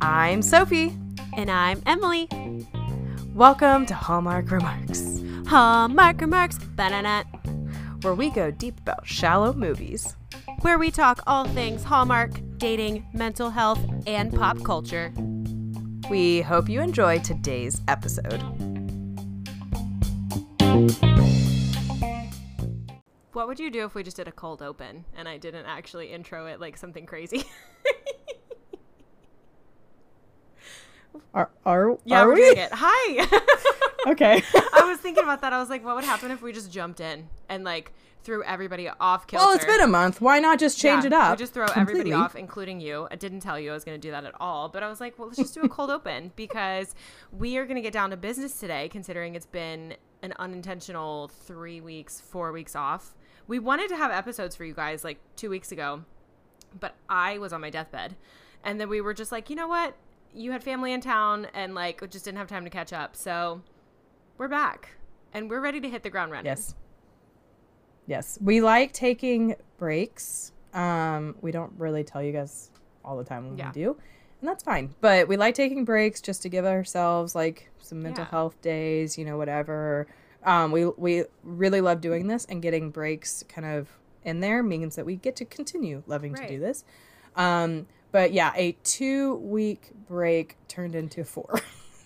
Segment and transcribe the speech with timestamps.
[0.00, 0.96] I'm Sophie.
[1.36, 2.28] And I'm Emily.
[3.34, 7.24] Welcome to Hallmark Remarks, Hallmark Remarks, banana,
[8.02, 10.14] where we go deep about shallow movies.
[10.62, 15.12] where we talk all things Hallmark, dating, mental health, and pop culture.
[16.10, 18.42] We hope you enjoy today's episode.
[23.32, 26.12] What would you do if we just did a cold open and I didn't actually
[26.12, 27.44] intro it like something crazy?
[31.32, 32.40] Are are, yeah, are we're we?
[32.40, 32.70] doing it.
[32.72, 33.40] Hi.
[34.06, 34.42] Okay.
[34.72, 35.52] I was thinking about that.
[35.52, 38.88] I was like, what would happen if we just jumped in and like threw everybody
[38.88, 39.44] off kilter?
[39.44, 40.22] well, it's been a month.
[40.22, 41.30] Why not just change Yeah, it up?
[41.32, 43.06] We just throw everybody off, including you.
[43.10, 45.00] I didn't tell you I was going to do that at all, but I was
[45.00, 46.94] like, well, let's just do a cold open because
[47.30, 51.82] we are going to get down to business today, considering it's been an unintentional three
[51.82, 53.14] weeks, four weeks off.
[53.50, 56.04] We wanted to have episodes for you guys like two weeks ago,
[56.78, 58.14] but I was on my deathbed.
[58.62, 59.96] And then we were just like, you know what?
[60.32, 63.16] You had family in town and like just didn't have time to catch up.
[63.16, 63.62] So
[64.38, 64.90] we're back
[65.34, 66.46] and we're ready to hit the ground running.
[66.46, 66.76] Yes.
[68.06, 68.38] Yes.
[68.40, 70.52] We like taking breaks.
[70.72, 72.70] Um, we don't really tell you guys
[73.04, 73.72] all the time when Yeah.
[73.74, 73.96] we do.
[74.40, 74.94] And that's fine.
[75.00, 78.30] But we like taking breaks just to give ourselves like some mental Yeah.
[78.30, 80.06] health days, you know, whatever.
[80.44, 83.88] Um, we we really love doing this and getting breaks kind of
[84.24, 86.84] in there means that we get to continue loving to do this.
[87.36, 91.60] Um, but yeah, a two week break turned into four.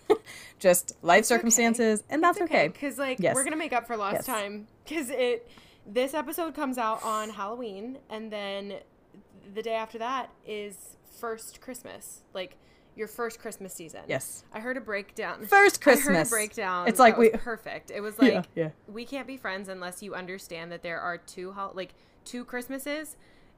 [0.58, 1.36] just life It's okay.
[1.38, 2.68] circumstances, and that's okay.
[2.68, 3.34] Because like Yes.
[3.34, 4.26] we're gonna make up for lost Yes.
[4.26, 4.66] time.
[4.84, 5.48] Because it
[5.86, 8.74] this episode comes out on Halloween, and then
[9.54, 12.22] the day after that is first Christmas.
[12.32, 12.56] Like
[12.96, 14.02] your first Christmas season.
[14.08, 14.44] Yes.
[14.52, 15.44] I heard a breakdown.
[15.46, 16.06] First Christmas.
[16.08, 16.88] I heard a breakdown.
[16.88, 17.90] It's like we- perfect.
[17.90, 18.68] It was like yeah, yeah.
[18.88, 23.16] we can't be friends unless you understand that there are two hol- like two Christmases.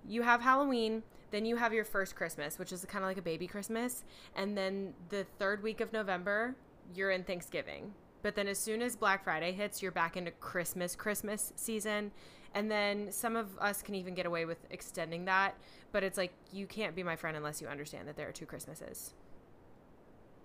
[0.08, 3.22] You have Halloween, then you have your first Christmas, which is kind of like a
[3.22, 4.04] baby Christmas,
[4.36, 6.54] and then the third week of November,
[6.94, 7.92] you're in Thanksgiving.
[8.22, 12.10] But then as soon as Black Friday hits, you're back into Christmas Christmas season.
[12.54, 15.54] And then some of us can even get away with extending that,
[15.92, 18.46] but it's like you can't be my friend unless you understand that there are two
[18.46, 19.12] Christmases.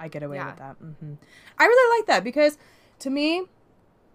[0.01, 0.47] I get away Yeah.
[0.47, 0.75] with that.
[0.77, 1.13] hmm
[1.57, 2.57] I really like that because
[2.99, 3.43] to me,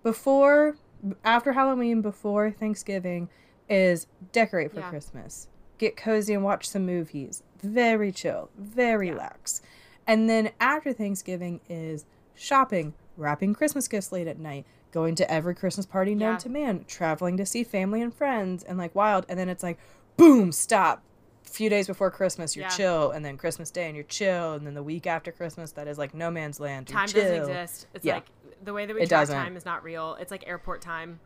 [0.02, 0.76] before,
[1.24, 3.28] after Halloween, before Thanksgiving,
[3.68, 4.90] is decorate for Yeah.
[4.90, 5.48] Christmas,
[5.78, 7.42] get cozy and watch some movies.
[7.62, 9.16] Very chill, very Yeah.
[9.16, 9.60] lax.
[10.06, 12.04] And then after Thanksgiving is
[12.34, 16.38] shopping, wrapping Christmas gifts late at night, going to every Christmas party known Yeah.
[16.38, 19.26] to man, traveling to see family and friends, and like wild.
[19.28, 19.78] And then it's like,
[20.16, 21.02] boom, stop.
[21.46, 22.68] Few days before Christmas, you're Yeah.
[22.76, 25.88] chill, and then Christmas Day, and you're chill, and then the week after Christmas, that
[25.88, 26.86] is like no man's land.
[26.88, 27.22] Time chill.
[27.22, 27.86] doesn't exist.
[27.94, 28.14] It's Yeah.
[28.14, 28.26] like
[28.62, 29.36] the way that we It track doesn't.
[29.36, 30.16] time is not real.
[30.20, 31.20] It's like airport time,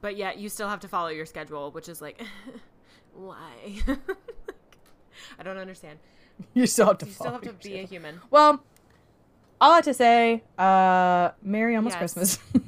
[0.00, 2.20] but yet you still have to follow your schedule, which is like,
[3.14, 3.36] why?
[5.38, 5.98] I don't understand.
[6.54, 7.06] You still have to.
[7.06, 8.20] You still have to be a human.
[8.30, 8.62] Well,
[9.60, 12.14] all I have to say, uh, Merry almost Yes.
[12.14, 12.38] Christmas.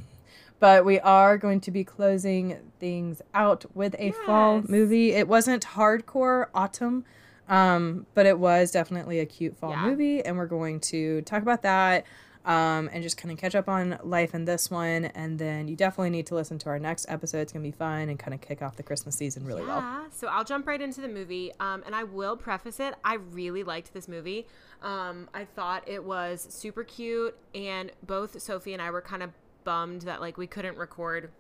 [0.61, 5.13] but we are going to be closing things out with a fall movie.
[5.13, 7.05] It wasn't hardcore autumn,
[7.49, 9.87] um, but it was definitely a cute fall Yeah.
[9.87, 12.05] movie, and we're going to talk about that.
[12.45, 15.77] Um, and just kind of catch up on life in this one, and then you
[15.77, 17.41] definitely need to listen to our next episode.
[17.41, 19.81] It's gonna be fun and kind of kick off the Christmas season really well.
[19.81, 21.53] Yeah, so I'll jump right into the movie.
[21.61, 22.95] Um, and I will preface it.
[23.05, 24.47] I really liked this movie.
[24.81, 29.31] Um, I thought it was super cute, and both Sophie and I were kind of
[29.65, 31.31] bummed that like we couldn't record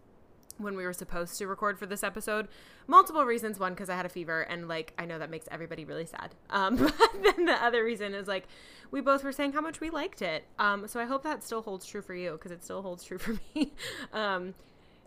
[0.58, 2.48] when we were supposed to record for this episode.
[2.88, 3.58] Multiple reasons.
[3.60, 6.34] One, because I had a fever, and like I know that makes everybody really sad.
[6.50, 8.48] Um, but then the other reason is like
[8.90, 10.44] we both were saying how much we liked it.
[10.58, 13.18] Um, so I hope that still holds true for you because it still holds true
[13.18, 13.72] for me.
[14.12, 14.54] um,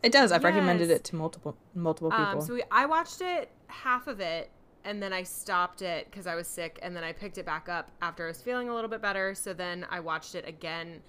[0.03, 0.31] It does.
[0.31, 2.23] I've recommended it to multiple multiple people.
[2.25, 4.51] um, so we, I watched it half of it,
[4.85, 7.67] and then I stopped it because I was sick, and then I picked it back
[7.67, 9.33] up after I was feeling a little bit better.
[9.35, 11.01] So then I watched it again,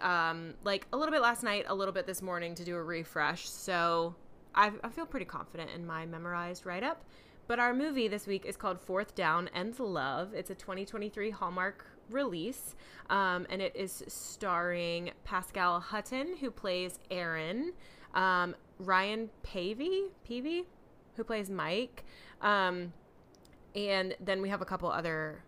[0.00, 2.82] um, like a little bit last night, a little bit this morning to do a
[2.82, 3.48] refresh.
[3.48, 4.14] So
[4.54, 7.04] I, I feel pretty confident in my memorized write up.
[7.46, 10.34] But our movie this week is called Fourth Down and Love.
[10.34, 12.74] It's a 2023 Hallmark release,
[13.08, 17.72] um, and it is starring Pascale Hutton, who plays Erin,
[18.14, 20.64] um, Ryan Paevey, Paevey,
[21.16, 22.04] who plays Mike,
[22.42, 22.92] um,
[23.74, 25.42] and then we have a couple other,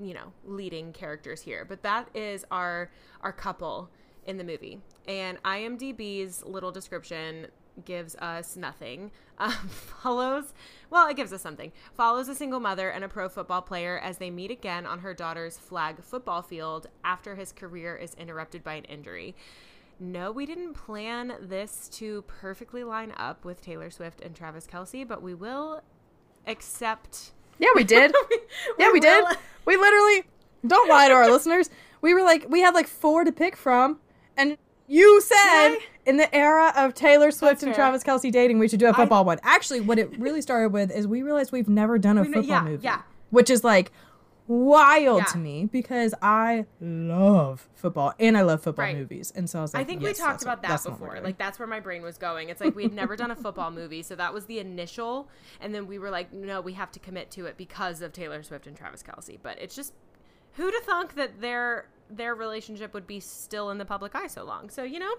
[0.00, 1.64] you know, leading characters here.
[1.64, 2.90] But that is our
[3.22, 3.90] our couple
[4.26, 4.80] in the movie.
[5.06, 7.48] And IMDb's little description
[7.84, 9.10] gives us nothing.
[9.40, 10.52] Um, follows,
[10.90, 11.70] well, it gives us something.
[11.94, 15.14] Follows a single mother and a pro football player as they meet again on her
[15.14, 19.36] daughter's flag football field after his career is interrupted by an injury.
[20.00, 25.06] No, we didn't plan this to perfectly line up with Taylor Swift and Travis Kelce,
[25.06, 25.82] but we will
[26.44, 28.12] except Yeah, we did.
[28.78, 29.22] yeah, we did.
[29.24, 30.24] Will- We literally
[30.66, 31.68] don't lie to our listeners.
[32.00, 33.98] We were like, we had like four to pick from,
[34.36, 34.56] and
[34.86, 35.78] you said I?
[36.06, 37.84] in the era of Taylor Swift That's and fair.
[37.90, 39.38] Travis Kelce dating, we should do a football one.
[39.42, 42.44] Actually, what it really started with is we realized we've never done a We football
[42.44, 43.02] yeah, movie, yeah.
[43.30, 43.90] which is like
[44.48, 45.24] wild Yeah.
[45.26, 48.96] to me because I love football and I love football Right.
[48.96, 50.98] movies, and so I was like, I think yes, we talked about that that's what
[50.98, 51.22] we're before.
[51.24, 52.48] Like that's where my brain was going.
[52.48, 55.28] It's like we had never done a football movie, so that was the initial,
[55.60, 58.42] and then we were like, no, we have to commit to it because of Taylor
[58.42, 59.38] Swift and Travis Kelce.
[59.42, 59.92] But it's just
[60.54, 64.42] who to thunk that their their relationship would be still in the public eye so
[64.44, 64.70] long.
[64.70, 65.14] So you know,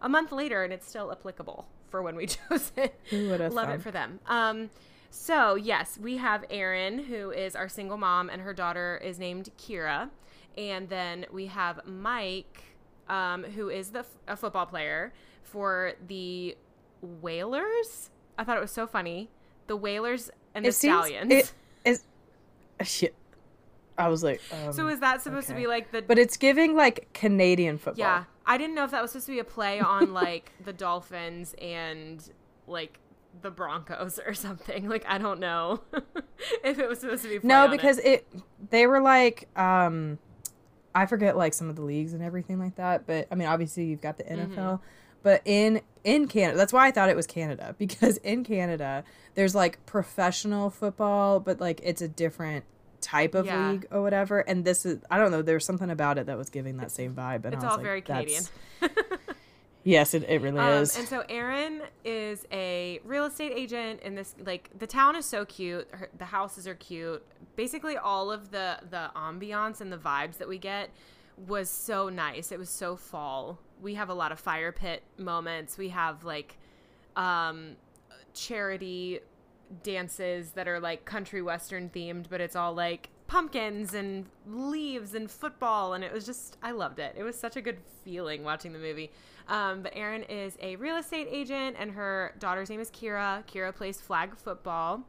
[0.00, 2.94] a month later, and it's still applicable for when we chose it.
[3.12, 4.20] Love it for them.
[4.26, 4.70] Um,
[5.10, 9.50] so yes, we have Erin, who is our single mom, and her daughter is named
[9.58, 10.10] Kira,
[10.56, 12.62] and then we have Mike,
[13.08, 15.12] um, who is the f- a football player
[15.42, 16.56] for the
[17.02, 18.10] Whalers.
[18.38, 19.30] I thought it was so funny.
[19.66, 21.32] The Whalers and the it seems Stallions.
[21.32, 21.52] it
[21.84, 22.04] is
[22.82, 23.14] shit.
[23.98, 26.02] I was like, um, so is that supposed to be like the?
[26.02, 27.98] but it's giving like Canadian football.
[27.98, 30.72] yeah, I didn't know if that was supposed to be a play on like the
[30.72, 32.26] Dolphins and
[32.66, 32.98] like
[33.42, 34.88] the Broncos or something.
[34.88, 35.80] Like I don't know
[36.64, 37.46] if it was supposed to be.
[37.46, 37.76] No, on it.
[37.76, 38.26] because it.
[38.70, 40.18] they were like um
[40.94, 43.84] I forget like some of the leagues and everything like that, but I mean obviously
[43.84, 44.84] you've got the NFL, Mm-hmm.
[45.22, 49.04] but in in Canada, that's why I thought it was Canada because in Canada
[49.34, 52.64] there's like professional football, but like it's a different
[53.00, 53.70] type of Yeah.
[53.70, 56.50] league or whatever, and this is I don't know, there's something about it that was
[56.50, 58.42] giving that same vibe, and it's I was all like, very Canadian.
[59.82, 60.96] Yes, it, it really Um, is.
[60.98, 65.44] and so Erin is a real estate agent in this like the town is so
[65.46, 65.88] cute.
[65.92, 67.24] Her, the houses are cute.
[67.56, 70.90] Basically, all of the the ambiance and the vibes that we get
[71.46, 72.52] was so nice.
[72.52, 73.58] It was so fall.
[73.80, 75.78] We have a lot of fire pit moments.
[75.78, 76.58] We have like
[77.16, 77.76] um,
[78.34, 79.20] charity
[79.82, 85.30] dances that are like country western themed, but it's all like pumpkins and leaves and
[85.30, 87.14] football, and it was just I loved it.
[87.16, 89.10] It was such a good feeling watching the movie.
[89.50, 93.44] Um, but Erin is a real estate agent, and her daughter's name is Kira.
[93.46, 95.02] Kira plays flag football.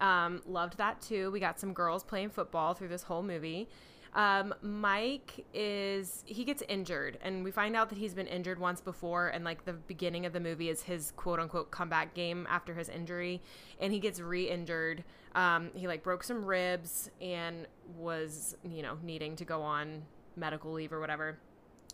[0.00, 1.30] Um, loved that too.
[1.30, 3.68] We got some girls playing football through this whole movie.
[4.14, 8.82] Um, Mike is he gets injured, and we find out that he's been injured once
[8.82, 12.74] before, and like the beginning of the movie is his quote unquote comeback game after
[12.74, 13.42] his injury,
[13.80, 15.04] and he gets re-injured.
[15.34, 17.66] Um, he like broke some ribs and
[17.96, 20.02] was you know needing to go on
[20.34, 21.38] medical leave or whatever.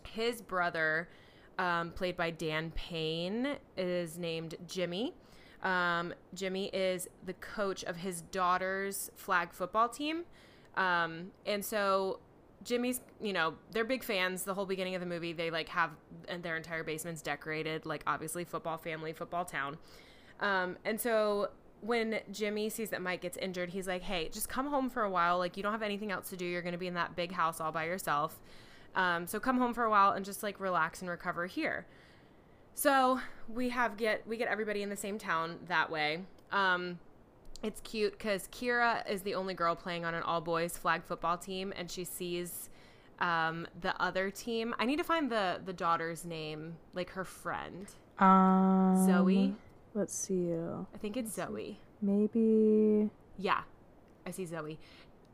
[0.05, 1.09] His brother,
[1.59, 5.15] um, played by Dan Payne, is named Jimmy.
[5.63, 10.25] Um, Jimmy is the coach of his daughter's flag football team.
[10.77, 12.21] Um, and so
[12.65, 14.45] Jimmy's, you know, they're big fans.
[14.45, 15.91] The whole beginning of the movie, they like have
[16.41, 19.79] their entire basements decorated, like obviously football family, football town.
[20.41, 21.51] Um, and so
[21.81, 25.11] when Jimmy sees that Mike gets injured, he's like, "Hey, just come home for a
[25.11, 25.39] while.
[25.39, 26.45] Like you don't have anything else to do.
[26.45, 28.41] You're going to be in that big house all by yourself.
[28.95, 31.87] Um, so come home for a while and just like relax and recover here."
[32.75, 36.23] So we have get we get everybody in the same town that way.
[36.51, 36.99] Um,
[37.63, 41.39] it's cute because Kira is the only girl playing on an all boys flag football
[41.39, 42.71] team, and she sees
[43.21, 44.75] um, the other team.
[44.79, 47.87] I need to find the the daughter's name, like her friend
[48.19, 49.55] um, Zoe.
[49.95, 50.53] Let's see.
[50.53, 51.79] I think it's Zoe.
[52.01, 53.11] Maybe.
[53.39, 53.61] Yeah,
[54.27, 54.79] I see Zoe.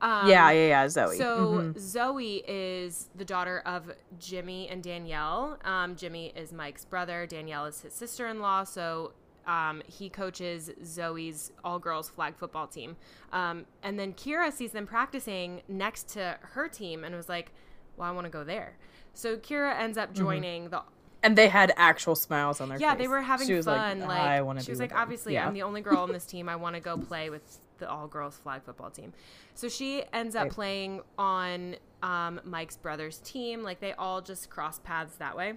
[0.01, 0.89] Um, yeah, yeah, yeah.
[0.89, 1.17] Zoe.
[1.19, 1.39] So
[1.75, 1.79] Mhm.
[1.79, 5.59] Zoe is the daughter of Jimmy and Danielle.
[5.65, 7.27] Um, Jimmy is Mike's brother.
[7.27, 8.65] Danielle is his sister-in-law.
[8.65, 9.13] So
[9.47, 12.97] um, he coaches Zoe's all-girls flag football team.
[13.33, 17.51] Um, and then Kira sees them practicing next to her team and was like,
[17.97, 18.77] "Well, I want to go there."
[19.15, 20.23] So Kira ends up Mm-hmm.
[20.23, 20.83] joining the
[21.23, 22.99] and they had actual smiles on their yeah, face.
[23.01, 24.01] Yeah, they were having She fun.
[24.01, 24.65] Like, Like, I want to.
[24.65, 25.47] she was like, them." obviously, yeah.
[25.49, 26.49] I'm the only girl on this team.
[26.49, 29.13] I want to go play with the all girls flag football team.
[29.55, 30.53] So she ends up Right.
[30.53, 33.63] playing on um, Mike's brother's team.
[33.63, 35.55] Like they all just cross paths that way.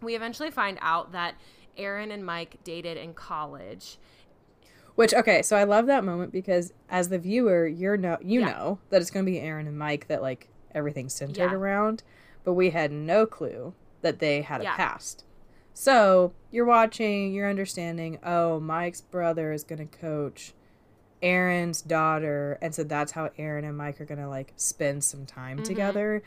[0.00, 1.34] We eventually find out that
[1.76, 3.98] Erin and Mike dated in college.
[4.94, 8.46] Which okay, so I love that moment because as the viewer, you're no, you Yeah.
[8.52, 11.54] know that it's going to be Erin and Mike that like everything's centered Yeah.
[11.56, 12.02] around,
[12.44, 14.76] but we had no clue that they had a Yeah.
[14.76, 15.24] past.
[15.74, 18.18] So you're watching, you're understanding.
[18.24, 20.54] Oh, Mike's brother is going to coach
[21.22, 25.58] Erin's daughter, and so that's how Erin and Mike are to like spend some time
[25.60, 25.64] Mhm.
[25.64, 26.22] together.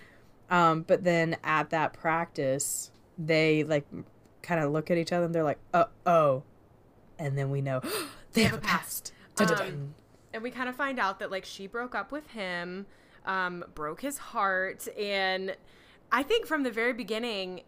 [0.50, 3.86] Um, but then at that practice, they like
[4.41, 6.43] kind of look at each other and they're like, "Oh, oh,"
[7.19, 7.81] and then we know
[8.34, 9.13] they have a past.
[9.38, 9.93] Um,
[10.34, 12.86] and we kind of find out that like she broke up with him,
[13.25, 15.55] um, broke his heart, and
[16.12, 17.62] I think from the very beginning,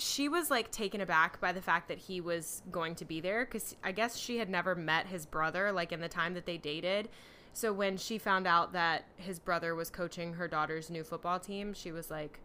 [0.00, 3.44] she was like taken aback by the fact that he was going to be there
[3.44, 6.56] because I guess she had never met his brother like in the time that they
[6.56, 7.08] dated.
[7.52, 11.74] So when she found out that his brother was coaching her daughter's new football team,
[11.74, 12.40] she was like,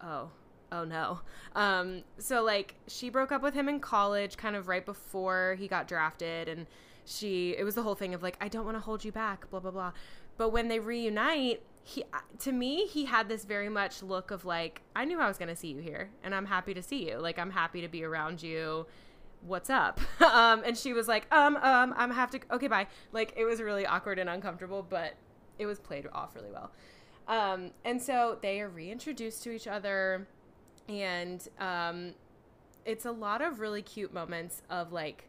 [0.00, 0.30] "Oh,
[0.70, 1.20] oh no."
[1.56, 5.68] Um, so like she broke up with him in college, kind of right before he
[5.68, 6.66] got drafted, and
[7.04, 9.50] she it was the whole thing of like, "I don't want to hold you back,"
[9.50, 9.92] blah blah blah.
[10.36, 12.04] But when they reunite, he
[12.38, 15.48] to me he had this very much look of like I knew I was going
[15.48, 17.18] to see you here and I'm happy to see you.
[17.18, 18.86] Like I'm happy to be around you.
[19.44, 20.00] What's up?
[20.20, 23.60] um and she was like, "Um um I'm have to okay, bye." Like it was
[23.60, 25.14] really awkward and uncomfortable, but
[25.58, 26.70] it was played off really well.
[27.26, 30.28] Um and so they are reintroduced to each other
[30.88, 32.14] and um
[32.84, 35.28] it's a lot of really cute moments of like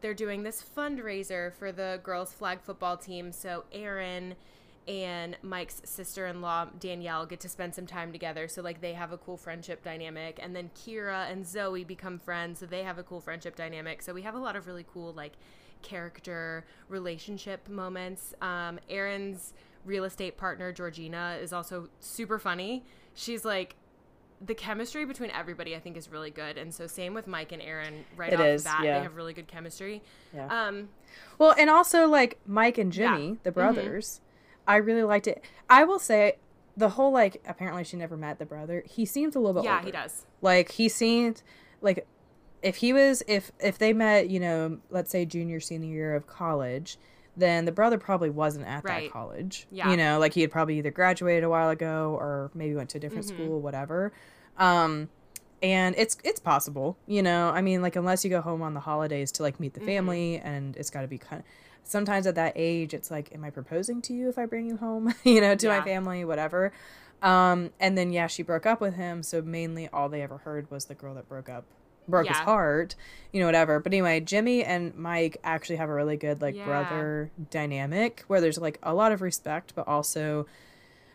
[0.00, 3.30] they're doing this fundraiser for the girls flag football team.
[3.30, 4.34] So Erin
[4.88, 8.48] and Mike's sister-in-law Danielle get to spend some time together.
[8.48, 10.38] So like they have a cool friendship dynamic.
[10.42, 14.02] And then Kira and Zoe become friends so they have a cool friendship dynamic.
[14.02, 15.34] So we have a lot of really cool like
[15.82, 18.34] character relationship moments.
[18.40, 19.52] Um Erin's
[19.84, 22.84] real estate partner Georgina is also super funny.
[23.14, 23.76] She's like
[24.44, 26.58] the chemistry between everybody I think is really good.
[26.58, 28.84] And so same with Mike and Erin right It off is, the bat.
[28.84, 28.96] yeah.
[28.98, 30.02] they have really good chemistry.
[30.34, 30.46] Yeah.
[30.68, 30.88] um
[31.38, 33.34] Well, and also like Mike and Jimmy, Yeah.
[33.44, 34.20] the brothers,
[34.66, 35.44] I really liked it.
[35.68, 36.36] I will say
[36.76, 38.82] the whole like apparently she never met the brother.
[38.86, 39.86] He seems a little bit yeah older.
[39.86, 41.42] he does Like he seemed
[41.80, 42.06] like
[42.62, 46.26] if he was if if they met, you know, let's say junior senior year of
[46.26, 46.96] college,
[47.36, 49.04] then the brother probably wasn't at Right.
[49.04, 49.66] that college.
[49.70, 49.90] Yeah.
[49.90, 52.98] You know, like he had probably either graduated a while ago or maybe went to
[52.98, 53.34] a different Mhm.
[53.34, 54.12] school, whatever.
[54.56, 55.08] Um
[55.62, 57.50] and it's it's possible, you know.
[57.50, 59.84] I mean, like unless you go home on the holidays to like meet the Mhm.
[59.86, 61.40] family, and it's got to be kind.
[61.40, 61.46] of
[61.84, 64.76] Sometimes at that age, it's like, am I proposing to you if I bring you
[64.76, 65.78] home, you know, to Yeah.
[65.78, 66.72] my family, whatever.
[67.22, 70.70] Um, and then yeah, she broke up with him, so mainly all they ever heard
[70.70, 71.64] was the girl that broke up,
[72.08, 72.96] broke his heart,
[73.32, 73.78] you know, whatever.
[73.78, 76.64] But anyway, Jimmy and Mike actually have a really good like Yeah.
[76.64, 80.46] brother dynamic where there's like a lot of respect, but also,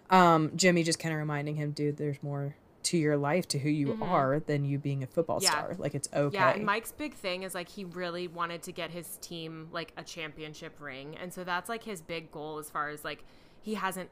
[0.10, 2.56] um, Jimmy just kind of reminding him, dude, there's more
[2.88, 4.01] to your life to who you Mhm.
[4.08, 5.50] are than you being a football Yeah.
[5.51, 5.75] star.
[5.77, 6.34] Like it's okay.
[6.36, 10.03] Yeah, Mike's big thing is like he really wanted to get his team like a
[10.03, 11.15] championship ring.
[11.17, 13.24] And so that's like his big goal as far as like
[13.62, 14.10] he hasn't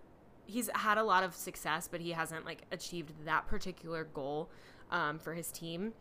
[0.48, 4.50] he's had a lot of success, but he hasn't like achieved that particular goal
[4.92, 5.94] um, for his team.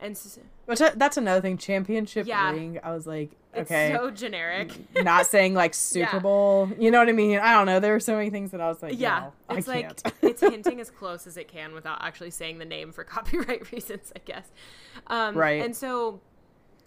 [0.00, 0.18] And
[0.66, 1.56] Which that's another thing.
[1.56, 2.50] Championship Yeah.
[2.52, 2.78] ring.
[2.82, 4.70] I was like, it's okay, so generic.
[5.02, 6.18] not saying like Super Yeah.
[6.18, 6.68] Bowl.
[6.78, 7.38] You know what I mean?
[7.38, 7.80] I don't know.
[7.80, 9.90] There were so many things that I was like, yeah, no, it's like
[10.22, 14.12] it's hinting as close as it can without actually saying the name for copyright reasons,
[14.14, 14.50] I guess.
[15.06, 15.64] Um, Right.
[15.64, 16.20] And so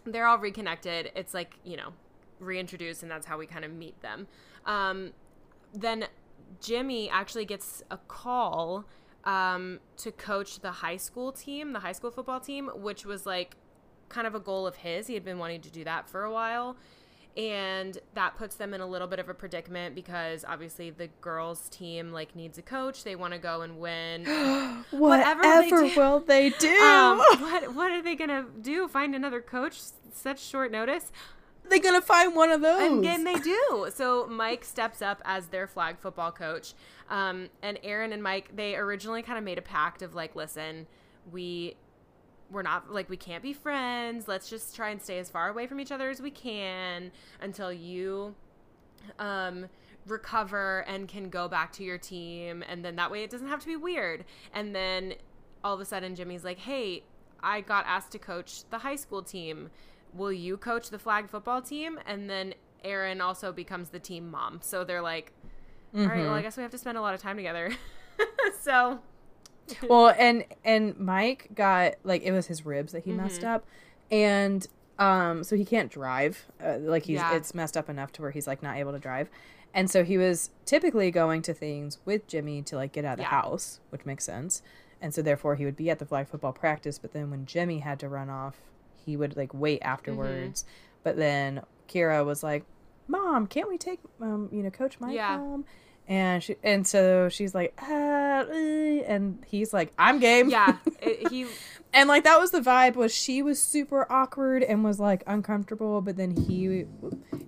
[0.06, 1.12] they're all reconnected.
[1.16, 1.94] It's like you know
[2.40, 4.28] reintroduced, and that's how we kind of meet them.
[4.66, 5.12] Um,
[5.74, 6.06] then
[6.62, 8.86] Jimmy actually gets a call
[9.24, 13.56] um, to coach the high school team, the high school football team, which was like
[14.10, 15.08] kind of a goal of his.
[15.08, 16.78] He had been wanting to do that for a while.
[17.36, 21.70] And that puts them in a little bit of a predicament because obviously the girls'
[21.70, 23.04] team like needs a coach.
[23.04, 24.26] They want to go and win.
[24.26, 25.94] whatever Whatever they do.
[25.96, 26.76] will they do?
[26.82, 28.88] um, what what are they gonna do?
[28.88, 29.80] Find another coach?
[30.12, 31.12] Such short notice?
[31.70, 32.82] They're gonna find one of those.
[32.82, 33.88] And then they do.
[33.94, 36.74] So Mike steps up as their flag football coach.
[37.10, 40.88] Um, and Erin and Mike, they originally kind of made a pact of like, listen,
[41.32, 41.76] we
[42.50, 44.28] we're not like we can't be friends.
[44.28, 47.72] Let's just try and stay as far away from each other as we can until
[47.74, 48.36] you
[49.20, 49.68] um
[50.06, 53.60] recover and can go back to your team and then that way it doesn't have
[53.62, 54.26] to be weird.
[54.54, 55.16] And then
[55.64, 57.04] all of a sudden Jimmy's like, "Hey,
[57.42, 59.70] I got asked to coach the high school team.
[60.18, 64.60] Will you coach the flag football team?" And then Erin also becomes the team mom.
[64.62, 65.32] So they're like,
[65.96, 67.72] "All right, well, I guess we have to spend a lot of time together."
[68.62, 69.00] so,
[69.90, 73.18] well and and mike got like it was his ribs that he Mm-hmm.
[73.24, 73.66] messed up
[74.10, 77.36] and um so he can't drive uh, like he's Yeah.
[77.36, 79.30] it's messed up enough to where he's like not able to drive
[79.74, 83.18] and so he was typically going to things with jimmy to like get out of
[83.20, 84.62] the house which makes sense
[85.02, 87.80] and so therefore he would be at the flag football practice but then when jimmy
[87.80, 88.62] had to run off
[89.08, 91.00] he would like wait afterwards Mm-hmm.
[91.04, 92.64] but then kira was like
[93.08, 95.38] mom can't we take um you know coach mike Yeah.
[95.38, 95.66] home
[96.10, 101.28] and she and so she's like ah, uh," and he's like i'm game yeah, it,
[101.30, 101.46] he
[101.94, 106.02] and like that was the vibe was she was super awkward and was like uncomfortable
[106.02, 106.86] but then he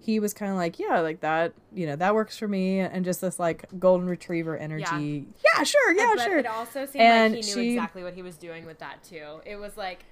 [0.01, 3.03] he was kind of like yeah like that you know that works for me and
[3.05, 7.33] just this like golden retriever energy yeah, sure yeah but sure it also seemed And
[7.35, 9.41] like he knew she- exactly what he was doing with that too.
[9.45, 10.03] It was like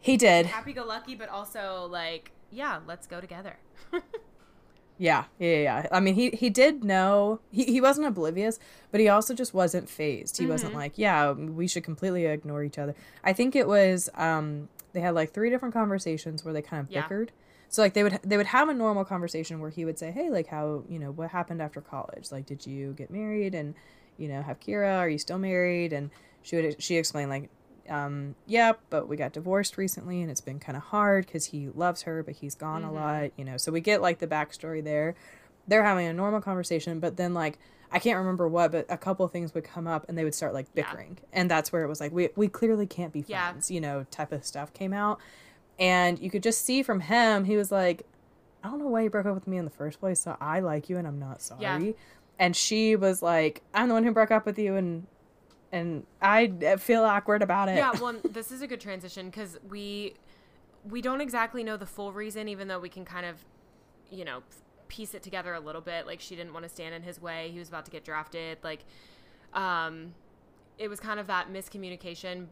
[0.00, 3.56] he did happy go lucky, but also like, yeah, let's go together.
[5.00, 5.86] Yeah, yeah, yeah.
[5.90, 8.58] I mean, he he did know he, he wasn't oblivious,
[8.90, 10.36] but he also just wasn't fazed.
[10.36, 10.52] He mm-hmm.
[10.52, 12.94] wasn't like, yeah, we should completely ignore each other.
[13.24, 16.92] I think it was um they had like three different conversations where they kind of
[16.92, 17.00] yeah.
[17.00, 17.30] bickered.
[17.70, 20.28] So like they would they would have a normal conversation where he would say, "Hey,
[20.28, 22.30] like how, you know, what happened after college?
[22.30, 23.74] Like did you get married and,
[24.18, 24.98] you know, have Kira?
[24.98, 26.10] Are you still married?" And
[26.42, 27.48] she would she explained like
[27.90, 31.68] um, yeah, but we got divorced recently and it's been kind of hard because he
[31.68, 32.96] loves her, but he's gone mm-hmm.
[32.96, 33.56] a lot, you know.
[33.56, 35.14] So we get like the backstory there.
[35.66, 37.58] They're having a normal conversation, but then like
[37.92, 40.54] I can't remember what, but a couple things would come up and they would start
[40.54, 41.18] like bickering.
[41.20, 41.40] Yeah.
[41.40, 43.74] And that's where it was like, we, we clearly can't be friends, yeah.
[43.74, 45.18] you know, type of stuff came out.
[45.78, 48.06] And you could just see from him, he was like,
[48.62, 50.20] I don't know why you broke up with me in the first place.
[50.20, 51.62] So I like you and I'm not sorry.
[51.62, 51.92] Yeah.
[52.38, 55.06] And she was like, I'm the one who broke up with you and
[55.72, 56.48] and I
[56.78, 57.76] feel awkward about it.
[57.76, 60.14] Yeah, well, this is a good transition because we
[60.88, 63.44] we don't exactly know the full reason, even though we can kind of,
[64.10, 64.42] you know,
[64.88, 66.06] piece it together a little bit.
[66.06, 67.50] Like she didn't want to stand in his way.
[67.52, 68.58] He was about to get drafted.
[68.62, 68.84] Like,
[69.52, 70.14] um,
[70.78, 72.46] it was kind of that miscommunication,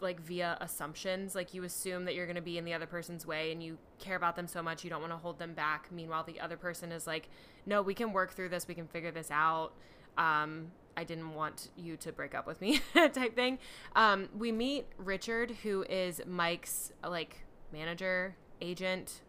[0.00, 1.34] like via assumptions.
[1.34, 3.78] Like you assume that you're going to be in the other person's way, and you
[3.98, 5.88] care about them so much you don't want to hold them back.
[5.90, 7.28] Meanwhile, the other person is like,
[7.66, 8.68] no, we can work through this.
[8.68, 9.72] We can figure this out.
[10.18, 13.60] Um, I didn't want you to break up with me type thing.
[13.94, 19.20] Um, we meet Richard, who is Mike's like manager, agent,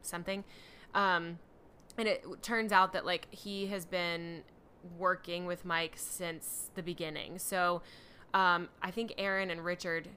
[0.00, 0.42] something.
[0.96, 1.38] Um,
[1.96, 4.42] and it turns out that like he has been
[4.98, 7.38] working with Mike since the beginning.
[7.38, 7.82] So
[8.34, 10.08] um, I think Erin and Richard,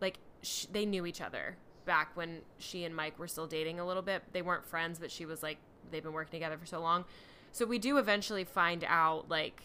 [0.00, 3.86] like sh- they knew each other back when she and Mike were still dating a
[3.86, 4.22] little bit.
[4.32, 5.58] They weren't friends, but she was like
[5.90, 7.04] they've been working together for so long.
[7.52, 9.60] So we do eventually find out like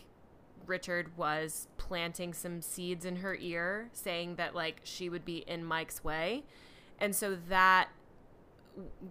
[0.72, 5.66] Richard was planting some seeds in her ear, saying that like she would be in
[5.66, 6.44] Mike's way.
[6.98, 7.90] And so that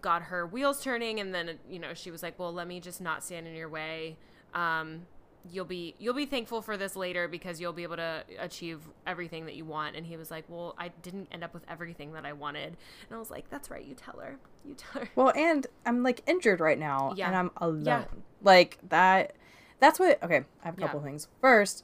[0.01, 2.99] got her wheels turning and then you know she was like well let me just
[2.99, 4.17] not stand in your way.
[4.55, 5.05] Um,
[5.51, 9.45] you'll be you'll be thankful for this later because you'll be able to achieve everything
[9.45, 9.95] that you want.
[9.95, 12.75] And he was like well i didn't end up with everything that i wanted.
[13.07, 13.85] And i was like that's right.
[13.85, 14.37] You tell her.
[14.65, 15.09] You tell her.
[15.15, 17.27] Well and i'm like injured right now yeah.
[17.27, 17.85] and i'm alone.
[17.85, 18.05] Yeah.
[18.41, 19.35] like that
[19.81, 21.05] that's what okay i have a couple yeah.
[21.05, 21.83] things first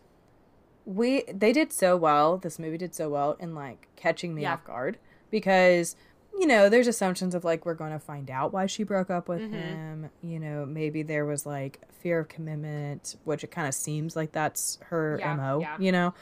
[0.86, 4.54] we they did so well this movie did so well in like catching me yeah.
[4.54, 4.98] off guard
[5.30, 5.98] because
[6.40, 9.28] you know there's assumptions of like we're going to find out why she broke up
[9.28, 9.54] with mm-hmm.
[9.54, 14.16] him you know maybe there was like fear of commitment which it kind of seems
[14.16, 15.76] like that's her yeah, mo yeah.
[15.78, 16.14] you know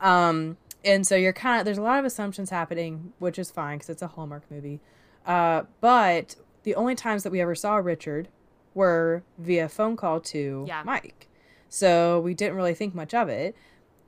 [0.00, 3.78] um and so you're kind of there's a lot of assumptions happening which is fine
[3.78, 4.80] because it's a hallmark movie
[5.26, 8.28] uh but the only times that we ever saw richard
[8.74, 10.82] were via phone call to yeah.
[10.84, 11.28] Mike.
[11.68, 13.56] So we didn't really think much of it.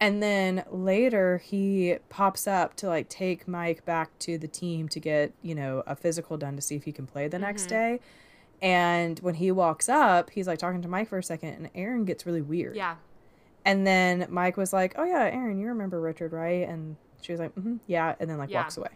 [0.01, 5.01] And then later he pops up to like take Mike back to the team to
[5.01, 7.47] get, you know, a physical done to see if he can play the mm-hmm.
[7.47, 8.01] next day.
[8.61, 12.05] And when he walks up, he's like talking to Mike for a second and Erin
[12.05, 12.77] gets really weird.
[12.77, 12.97] Yeah.
[13.65, 17.41] And then Mike was like, "Oh yeah, Erin, you remember Richard, right?" And she was
[17.41, 18.61] like, mm-hmm, "Yeah," and then like yeah.
[18.61, 18.91] walks away.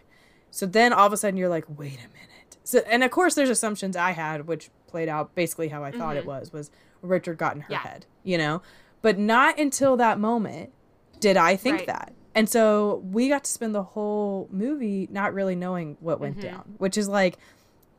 [0.51, 3.33] So then all of a sudden you're like, "Wait a minute." So and of course
[3.33, 6.17] there's assumptions I had, which played out basically how I thought mm-hmm.
[6.17, 6.71] it was was
[7.01, 7.79] Richard got in her yeah.
[7.79, 8.61] head, you know?
[9.01, 10.71] But not until that moment
[11.19, 11.87] did I think right.
[11.87, 12.13] that.
[12.35, 16.47] And so we got to spend the whole movie not really knowing what went mm-hmm.
[16.47, 17.37] down, which is like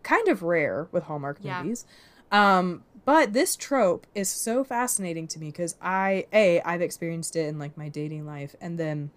[0.02, 1.62] kind of rare with Hallmark yeah.
[1.62, 1.84] movies.
[2.30, 7.46] Um, but this trope is so fascinating to me because I a I've experienced it
[7.46, 9.10] in like my dating life, and then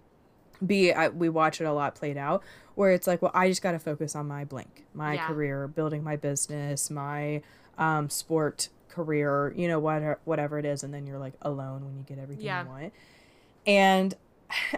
[0.64, 2.42] b I, we watch it a lot played out
[2.74, 5.26] where it's like, well, I just got to focus on my blank, my yeah.
[5.26, 7.42] career, building my business, my
[7.78, 10.82] um, sport career, you know, whatever, whatever it is.
[10.82, 12.62] And then you're like alone when you get everything yeah.
[12.62, 12.92] you want.
[13.66, 14.14] And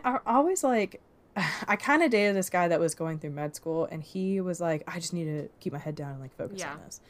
[0.04, 1.00] I always like,
[1.68, 4.60] I kind of dated this guy that was going through med school and he was
[4.60, 6.72] like, I just need to keep my head down and like focus yeah.
[6.72, 7.00] on this.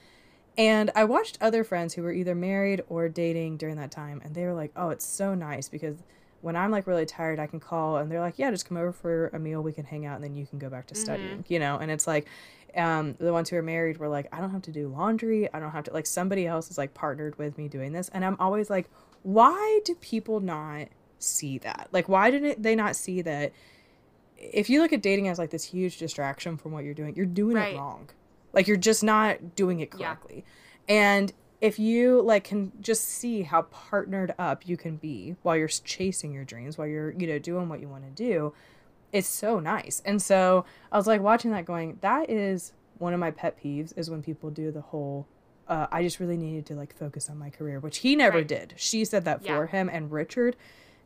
[0.59, 4.35] And I watched other friends who were either married or dating during that time and
[4.35, 5.97] they were like, oh, it's so nice because
[6.41, 8.93] when I'm like really tired, I can call and they're like, yeah, just come over
[8.93, 9.63] for a meal.
[9.63, 11.53] We can hang out and then you can go back to studying, mm-hmm.
[11.53, 11.79] you know?
[11.79, 12.27] And it's like,
[12.77, 15.53] um, the ones who are married were like, I don't have to do laundry.
[15.53, 18.09] I don't have to like somebody else is like partnered with me doing this.
[18.11, 18.89] And I'm always like,
[19.23, 21.89] why do people not see that?
[21.93, 23.53] Like, why didn't they not see that?
[24.37, 27.27] If you look at dating as like this huge distraction from what you're doing, you're
[27.27, 27.75] doing right.
[27.75, 28.11] it wrong.
[28.53, 30.45] Like you're just not doing it correctly.
[30.89, 30.95] Yeah.
[30.95, 35.69] And if you like can just see how partnered up you can be while you're
[35.69, 38.53] chasing your dreams, while you're, you know, doing what you want to do,
[39.17, 40.03] it's so nice.
[40.05, 43.97] And so I was like watching that going, that is one of my pet peeves
[43.97, 45.27] is when people do the whole
[45.69, 48.49] uh, I just really needed to like focus on my career, which he never right.
[48.49, 48.75] did.
[48.77, 49.57] She said that yeah.
[49.57, 50.57] for him and Richard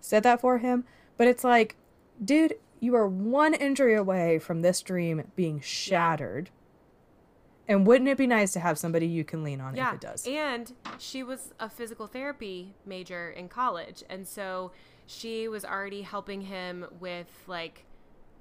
[0.01, 0.85] said that for him.
[1.17, 1.77] But it's like,
[2.23, 6.51] dude, you are one injury away from this dream being shattered.
[6.51, 7.77] Yeah.
[7.77, 9.91] And wouldn't it be nice to have somebody you can lean on yeah.
[9.91, 10.27] if it does?
[10.27, 14.03] And she was a physical therapy major in college.
[14.11, 14.73] And so
[15.07, 17.85] she was already helping him with like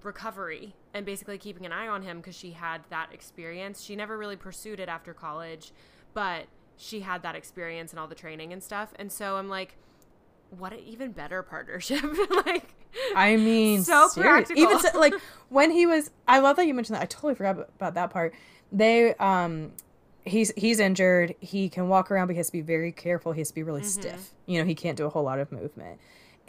[0.04, 3.82] recovery and basically keeping an eye on him because she had that experience.
[3.84, 5.72] She never really pursued it after college,
[6.14, 6.46] but
[6.78, 8.94] she had that experience and all the training and stuff.
[8.98, 9.76] And so I'm like,
[10.58, 12.04] what an even better partnership.
[12.46, 12.74] like,
[13.16, 14.32] I mean, so serious.
[14.48, 14.64] practical.
[14.64, 15.14] Even so, like
[15.50, 17.04] when he was, I love that you mentioned that.
[17.04, 18.34] I totally forgot about that part.
[18.72, 19.74] They, um,
[20.26, 21.36] he's he's injured.
[21.40, 23.32] He can walk around, but he has to be very careful.
[23.32, 24.02] He has to be really Mm-hmm.
[24.02, 24.32] stiff.
[24.46, 26.00] You know, he can't do a whole lot of movement.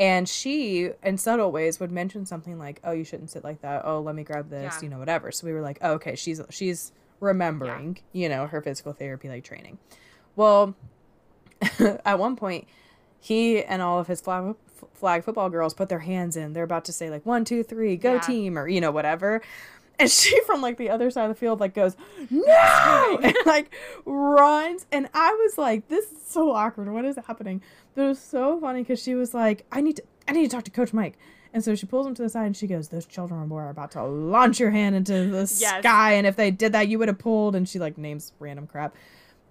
[0.00, 3.82] And she, in subtle ways, would mention something like, "Oh, you shouldn't sit like that.
[3.84, 4.76] Oh, let me grab this.
[4.76, 4.82] Yeah.
[4.82, 8.62] You know, whatever." So we were like, oh, "Okay, she's she's remembering, you know, her
[8.62, 9.78] physical therapy like training."
[10.36, 10.74] Well,
[12.04, 12.66] at one point,
[13.20, 14.56] he and all of his flag
[14.94, 16.54] flag football girls put their hands in.
[16.54, 18.20] They're about to say like one, two, three, go Yeah.
[18.20, 19.42] team, or you know whatever.
[20.00, 21.96] And she from like the other side of the field like goes
[22.30, 24.86] no and like runs.
[24.90, 26.88] And I was like, this is so awkward.
[26.90, 27.62] What is happening?
[27.94, 30.54] But it was so funny because she was like, I need to I need to
[30.56, 31.18] talk to Coach Mike.
[31.52, 33.90] And so she pulls him to the side and she goes, Those children are about
[33.92, 35.80] to launch your hand into the Yes.
[35.80, 36.12] sky.
[36.12, 37.56] And if they did that, you would have pulled.
[37.56, 38.94] And she like names random crap.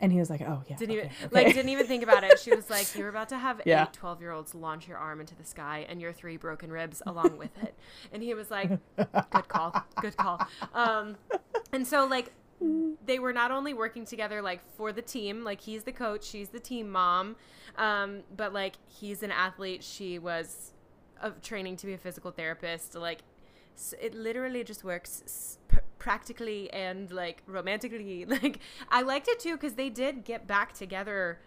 [0.02, 0.78] And he was like, Oh, yeah.
[0.78, 2.40] didn't even okay, like didn't even think about it.
[2.40, 3.84] She was like, "You're about to have Yeah.
[3.84, 7.02] eight 12 year olds launch your arm into the sky and your three broken ribs
[7.06, 7.76] along with it."
[8.14, 10.40] And he was like, "Good call, good call."
[10.74, 11.18] Um,
[11.74, 12.32] and so like
[13.06, 16.50] they were not only working together like for the team, like he's the coach, she's
[16.50, 17.36] the team mom,
[17.78, 20.74] um, but like he's an athlete, she was
[21.22, 23.20] of training to be a physical therapist, like.
[24.00, 25.58] It literally just works
[25.98, 31.40] practically and like romantically like i liked it too because they did get back together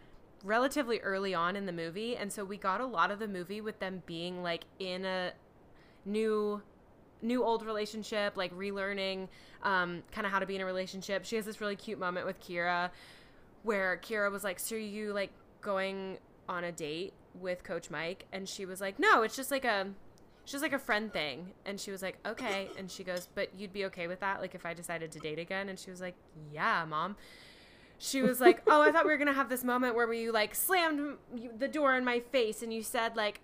[0.44, 3.60] relatively early on in the movie and so we got a lot of the movie
[3.60, 5.32] with them being like in a
[6.04, 6.60] new
[7.22, 9.28] new old relationship like relearning
[9.62, 11.24] um, kind of how to be in a relationship.
[11.24, 12.90] She has this really cute moment with kira
[13.62, 16.18] where kira was like so you like going
[16.48, 18.26] on a date with coach mike?
[18.32, 19.88] And she was like no it's just like a
[20.42, 23.48] it's just like a friend thing and she was like okay and she goes but
[23.56, 26.00] you'd be okay with that like if i decided to date again and she was
[26.00, 26.14] like
[26.52, 27.16] yeah mom
[28.02, 30.56] she was like, "Oh, I thought we were gonna have this moment where you like
[30.56, 31.18] slammed
[31.56, 33.40] the door in my face and you said like,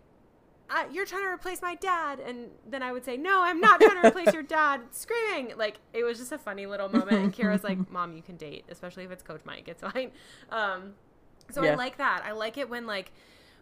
[0.91, 4.03] you're trying to replace my dad," and then I would say, "No, I'm not trying
[4.03, 5.53] to replace your dad," screaming.
[5.57, 7.19] Like it was just a funny little moment.
[7.19, 9.69] And Kira's like, "Mom, you can date, especially if it's Coach Mike.
[9.69, 10.11] It's fine."
[10.51, 10.95] Um,
[11.53, 12.23] so I like that.
[12.25, 13.13] I like it when like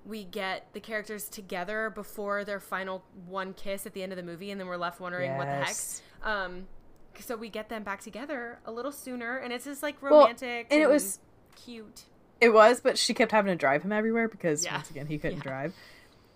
[0.07, 4.23] we get the characters together before their final one kiss at the end of the
[4.23, 5.77] movie, and then we're left wondering what the heck.
[6.23, 6.66] Um,
[7.21, 10.69] so we get them back together a little sooner, and it's just like Well, romantic
[10.71, 11.19] and it was-
[11.57, 12.05] cute.
[12.40, 14.75] It was, but she kept having to drive him everywhere because Yeah.
[14.77, 15.42] once again he couldn't Yeah.
[15.42, 15.75] drive.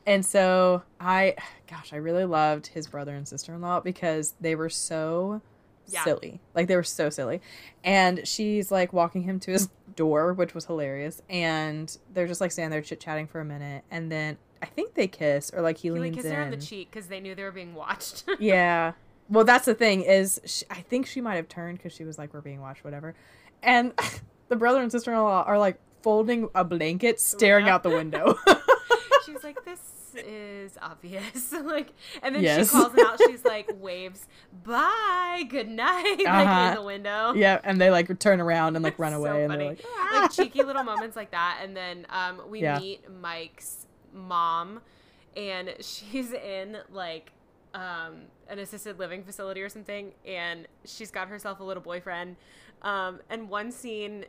[0.06, 1.36] And so I
[1.68, 5.42] gosh, I really loved his brother and sister in law because they were so
[5.92, 6.04] Yeah.
[6.04, 6.40] silly.
[6.54, 7.40] Like they were so silly.
[7.84, 11.20] And she's like walking him to his door, which was hilarious.
[11.28, 13.84] And they're just like standing there chit chatting for a minute.
[13.90, 16.34] And then I think they kiss or like he, He like leans kissed in.
[16.34, 18.24] her on the cheek because they knew they were being watched.
[18.40, 18.92] yeah.
[19.28, 22.18] Well, that's the thing is, she, I think she might have turned because she was
[22.18, 23.14] like, "We're being watched," whatever.
[23.62, 23.92] And
[24.48, 27.74] the brother and sister in law are like folding a blanket, staring Yeah.
[27.76, 28.36] out the window.
[29.24, 29.78] she was like, "This
[30.14, 31.92] is obvious." like,
[32.22, 32.66] and then Yes.
[32.70, 33.18] she calls him out.
[33.26, 34.26] She's like, waves,
[34.64, 36.68] "Bye, good night," like Uh-huh.
[36.70, 37.32] in the window.
[37.34, 39.64] yeah, and they like turn around and like run So away, and funny.
[39.64, 42.78] they're like, "Ah." like cheeky little moments like that and then um, we Yeah.
[42.78, 44.80] meet mike's mom
[45.36, 47.30] and she's in like
[47.74, 52.34] um, an assisted living facility or something and she's got herself a little boyfriend
[52.82, 54.24] um, and one scene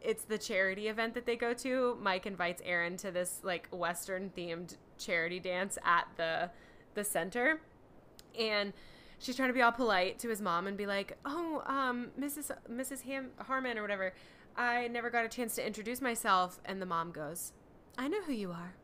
[0.00, 4.30] it's the charity event that they go to mike invites erin to this like western
[4.36, 6.50] themed charity dance at the
[6.94, 7.60] the center
[8.38, 8.72] and
[9.18, 12.50] she's trying to be all polite to his mom and be like, "Oh, um, Mrs.
[12.70, 13.02] Mrs.
[13.02, 14.12] Ham- Harmon or whatever,
[14.56, 17.52] I never got a chance to introduce myself." And the mom goes,
[17.96, 18.74] "I know who you are.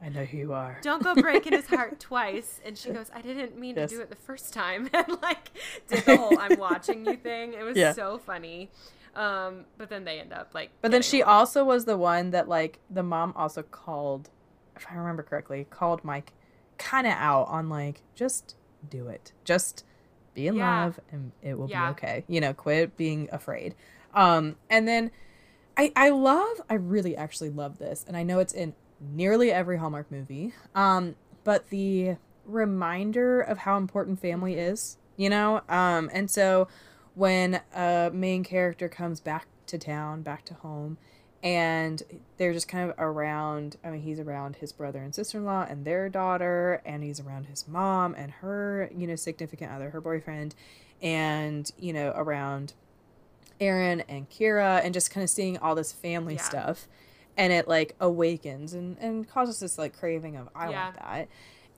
[0.00, 3.20] "I know who you are." Don't go breaking his heart twice." And she goes, "I
[3.22, 3.90] didn't mean Yes.
[3.90, 5.50] to do it the first time." and like
[5.88, 7.52] did the whole "I'm watching you" thing.
[7.54, 7.92] It was Yeah.
[7.92, 8.70] so funny.
[9.14, 10.70] Um, but then they end up like.
[10.80, 11.34] But then she along.
[11.38, 14.30] also was the one that like the mom also called,
[14.76, 16.32] if I remember correctly, called Mike
[16.78, 18.56] kind of out on like just
[18.88, 19.84] do it, just
[20.34, 20.84] be in Yeah.
[20.84, 21.88] love and it will Yeah.
[21.88, 22.24] be okay.
[22.28, 23.74] You know, quit being afraid.
[24.14, 25.10] Um, and then
[25.76, 29.78] I I love I really actually love this, and I know it's in nearly every
[29.78, 30.52] Hallmark movie.
[30.74, 36.68] Um, but the reminder of how important family is, you know, um, and so
[37.14, 40.98] when a main character comes back to town, back to home,
[41.42, 42.02] and
[42.36, 43.76] they're just kind of around.
[43.84, 47.20] I mean, he's around his brother and sister in law and their daughter, and he's
[47.20, 50.54] around his mom and her, you know, significant other, her boyfriend,
[51.00, 52.74] and you know, around
[53.60, 56.42] Erin and Kira and just kind of seeing all this family Yeah.
[56.42, 56.88] stuff
[57.36, 60.84] and it like awakens and and causes this like craving of I Yeah.
[60.84, 61.28] want that.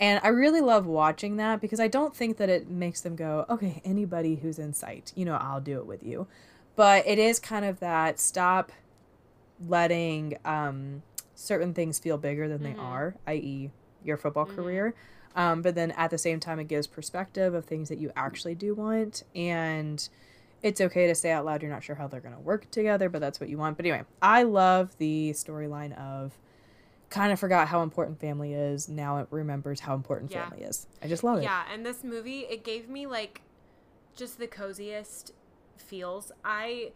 [0.01, 3.47] And I really love watching that because I don't think that it makes them go,
[3.49, 6.27] okay, anybody who's in sight, you know, I'll do it with you.
[6.75, 8.73] But it is kind of that stop
[9.69, 11.03] letting um,
[11.35, 12.83] certain things feel bigger than they Mhm.
[12.83, 13.71] are, i.e.,
[14.03, 14.55] your football Mhm.
[14.55, 14.95] career.
[15.37, 18.55] Um, but then at the same time, it gives perspective of things that you actually
[18.55, 19.25] do want.
[19.35, 20.07] And
[20.63, 23.09] it's okay to say out loud you're not sure how they're going to work together,
[23.09, 23.77] but that's what you want.
[23.77, 26.39] But anyway, I love the storyline of
[27.11, 28.89] kind of forgot how important family is.
[28.89, 30.49] Now it remembers how important Yeah.
[30.49, 30.87] family is.
[31.03, 31.43] I just love it.
[31.43, 33.43] Yeah, and this movie it gave me like
[34.17, 35.33] just the coziest
[35.77, 36.33] feels.
[36.45, 36.93] I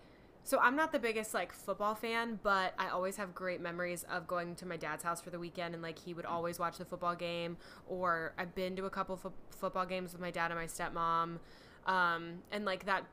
[0.48, 4.26] so I'm not the biggest like football fan, but I always have great memories of
[4.26, 6.86] going to my dad's house for the weekend and like he would always watch the
[6.86, 10.58] football game or I've been to a couple fo- football games with my dad and
[10.58, 11.40] my stepmom.
[11.86, 13.04] Um and like that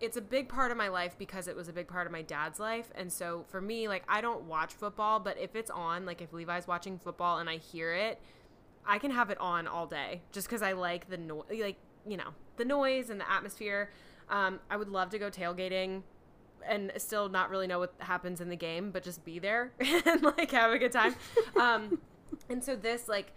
[0.00, 2.22] it's a big part of my life because it was a big part of my
[2.22, 2.90] dad's life.
[2.94, 6.32] And so for me, like I don't watch football, but if it's on, like if
[6.32, 8.18] Levi's watching football and I hear it,
[8.86, 12.16] I can have it on all day just because I like the noise, like you
[12.16, 13.90] know, the noise and the atmosphere.
[14.30, 16.02] Um, I would love to go tailgating
[16.66, 20.22] and still not really know what happens in the game, but just be there and
[20.22, 21.14] like have a good time.
[21.60, 21.98] Um,
[22.48, 23.32] and so this like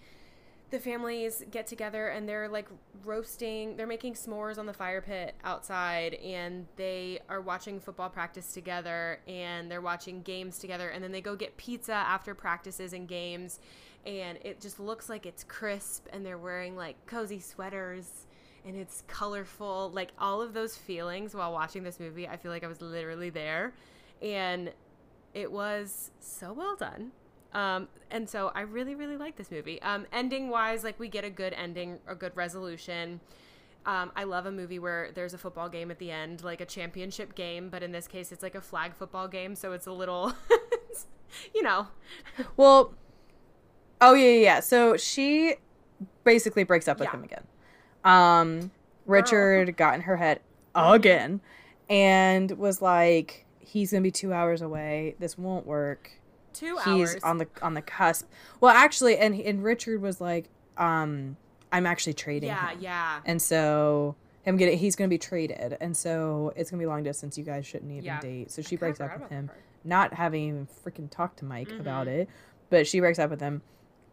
[0.71, 2.67] the families get together and they're like
[3.03, 8.53] roasting they're making s'mores on the fire pit outside and they are watching football practice
[8.53, 13.07] together and they're watching games together and then they go get pizza after practices and
[13.09, 13.59] games
[14.05, 18.25] and it just looks like it's crisp and they're wearing like cozy sweaters
[18.65, 22.63] and it's colorful like all of those feelings while watching this movie i feel like
[22.63, 23.73] i was literally there
[24.21, 24.71] and
[25.33, 27.11] it was so well done
[27.53, 29.81] um, and so I really, really like this movie.
[29.81, 33.19] Um, ending wise, like we get a good ending, a good resolution.
[33.85, 36.65] Um, I love a movie where there's a football game at the end, like a
[36.65, 39.91] championship game, but in this case, it's like a flag football game, so it's a
[39.91, 40.33] little,
[41.53, 41.87] you know,
[42.55, 42.93] Well,
[43.99, 44.59] oh yeah, yeah, yeah.
[44.61, 45.55] So she
[46.23, 47.17] basically breaks up with Yeah.
[47.17, 47.43] him again.
[48.03, 48.71] Um,
[49.05, 50.39] Richard got in her head
[50.75, 51.41] again,
[51.89, 55.15] and was like, "He's gonna be two hours away.
[55.19, 56.11] This won't work.
[56.53, 57.23] two He's hours.
[57.23, 58.27] on the on the cusp."
[58.59, 61.37] Well, actually, and and Richard was like, um,
[61.71, 65.95] "I'm actually trading yeah, him." yeah, And so him getting he's gonna be traded, and
[65.95, 67.37] so it's gonna be long distance.
[67.37, 68.19] You guys shouldn't even Yeah.
[68.19, 68.51] date.
[68.51, 69.49] So she kinda breaks up with him
[69.83, 72.11] not having even freaking talked to Mike about Mhm.
[72.21, 72.29] it.
[72.69, 73.61] But she breaks up with him.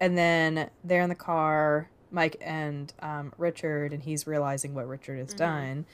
[0.00, 5.18] And then they're in the car, Mike and um, Richard, and he's realizing what Richard
[5.18, 5.38] has Mhm.
[5.38, 5.86] done.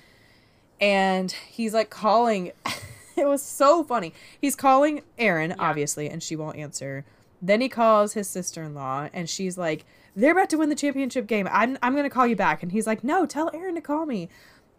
[0.81, 2.53] And he's like calling.
[3.17, 4.13] it was so funny.
[4.41, 5.57] He's calling Erin, Yeah.
[5.59, 7.05] obviously, and she won't answer.
[7.41, 9.85] Then he calls his sister in law, and she's like,
[10.17, 11.49] They're about to win the championship game.
[11.51, 12.63] I'm, I'm going to call you back.
[12.63, 14.29] And he's like, No, tell Erin to call me.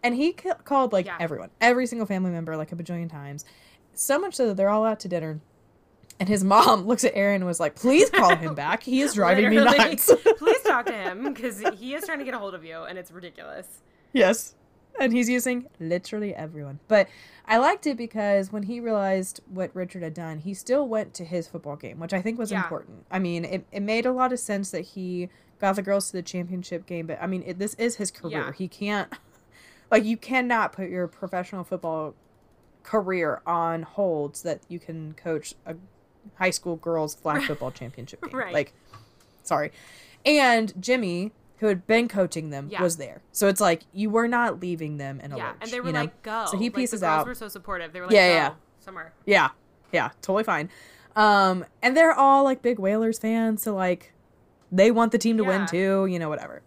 [0.03, 1.17] And he ca- called like Yeah.
[1.19, 3.43] everyone, every single family member, like a bajillion times.
[3.93, 5.39] So much so that they're all out to dinner.
[6.19, 8.83] And his mom looks at Erin and was like, Please call him back.
[8.83, 10.11] He is driving me nuts.
[10.37, 12.97] Please talk to him because he is trying to get a hold of you, and
[12.97, 13.67] it's ridiculous.
[14.13, 14.55] yes.
[14.97, 16.79] And he's using literally everyone.
[16.87, 17.09] But
[17.45, 21.25] I liked it because when he realized what Richard had done, he still went to
[21.25, 22.63] his football game, which I think was Yeah.
[22.63, 23.05] important.
[23.11, 25.27] I mean, it, it made a lot of sense that he
[25.59, 28.37] got the girls to the championship game, but I mean, it, this is his career.
[28.37, 28.51] Yeah.
[28.53, 29.11] He can't,
[29.91, 32.15] like, you cannot put your professional football
[32.83, 35.75] career on hold so that you can coach a
[36.35, 38.35] high school girls flag football championship game.
[38.37, 38.53] Right.
[38.53, 38.73] Like,
[39.43, 39.71] sorry.
[40.25, 42.81] And Jimmy, who had been coaching them, Yeah.
[42.81, 43.21] was there.
[43.31, 45.87] So it's like you were not leaving them in a yeah, lurch, and they were
[45.87, 45.99] you know?
[46.01, 47.27] like, "Go!" So he Like, the pieces girls out.
[47.27, 47.93] Were so supportive.
[47.93, 48.53] They were like, Yeah, "Go yeah.
[48.79, 49.49] somewhere." Yeah,
[49.91, 50.69] yeah, totally fine.
[51.15, 54.11] Um, and they're all like big Whalers fans, so like
[54.71, 56.61] they want the team to win too, you know, whatever.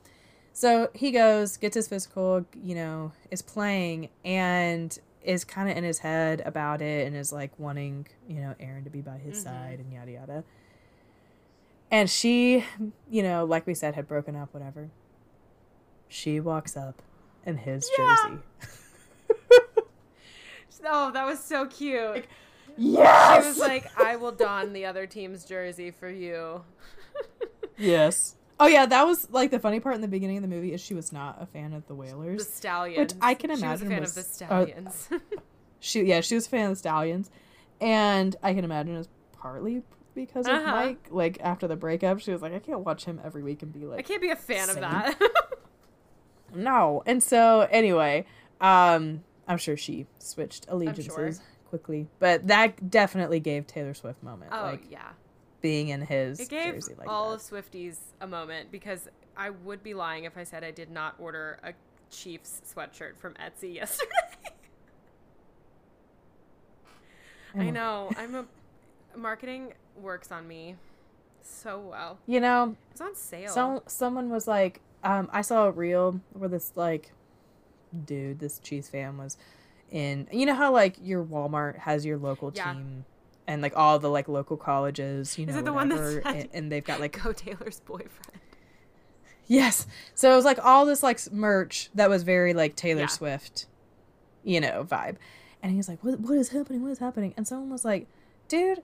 [0.54, 5.84] So he goes, gets his physical, you know, is playing and is kind of in
[5.84, 9.38] his head about it and is like wanting, you know, Erin to be by his
[9.38, 9.44] Mhm.
[9.44, 10.44] side and yada yada.
[11.90, 12.64] And she,
[13.10, 14.90] you know, like we said, had broken up, whatever.
[16.08, 17.02] She walks up
[17.44, 18.16] in his Yeah.
[18.24, 18.38] jersey.
[20.90, 22.24] Oh, that was so cute.
[22.76, 23.42] Yes.
[23.42, 26.64] She was like, "I will don the other team's jersey for you."
[27.76, 28.34] Yes.
[28.60, 30.80] Oh yeah, that was like the funny part in the beginning of the movie is
[30.80, 32.48] she was not a fan of the The Whalers.
[32.48, 33.14] stallions.
[33.20, 35.08] I can imagine She was a fan was- of the uh, stallions.
[35.80, 37.30] She yeah, she was a fan of the Stallions,
[37.80, 40.72] and I can imagine it was partly because of Uh-huh.
[40.72, 41.06] Mike.
[41.10, 43.86] Like after the breakup, she was like, I can't watch him every week and be
[43.86, 45.16] like, I can't be a fan of that.
[46.54, 47.02] no.
[47.06, 48.26] And so anyway,
[48.60, 51.32] um, I'm sure she switched allegiances sure.
[51.68, 55.10] quickly, but that definitely gave Taylor Swift moment, oh like yeah,
[55.60, 57.36] being in his it gave jersey like all that.
[57.36, 61.14] of Swifties a moment because I would be lying if I said I did not
[61.18, 61.72] order a
[62.10, 64.10] Chiefs sweatshirt from Etsy yesterday.
[67.56, 68.10] I know.
[68.16, 68.46] I'm a
[69.16, 70.76] marketing works on me
[71.42, 72.18] so well.
[72.26, 73.50] You know, it's on sale.
[73.50, 77.12] So someone was like, um, I saw a reel where this like
[78.04, 79.36] dude, this Chiefs fan was
[79.90, 80.28] in.
[80.32, 82.72] You know how like your Walmart has your local yeah.
[82.72, 83.04] team
[83.48, 85.36] and like all the like local colleges.
[85.38, 87.80] You know, Is it the whatever, one that's and, and they've got like Go Taylor's
[87.80, 88.40] boyfriend.
[89.46, 89.86] Yes.
[90.14, 93.06] So it was like all this like merch that was very like Taylor yeah.
[93.06, 93.66] Swift,
[94.44, 95.16] you know, vibe.
[95.62, 96.82] And he was like, what, what is happening?
[96.82, 97.32] What is happening?
[97.36, 98.06] And someone was like,
[98.46, 98.82] dude,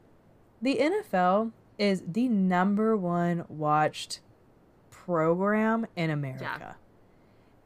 [0.62, 4.20] the NFL is the number one watched
[4.90, 6.58] program in America.
[6.58, 6.72] Yeah.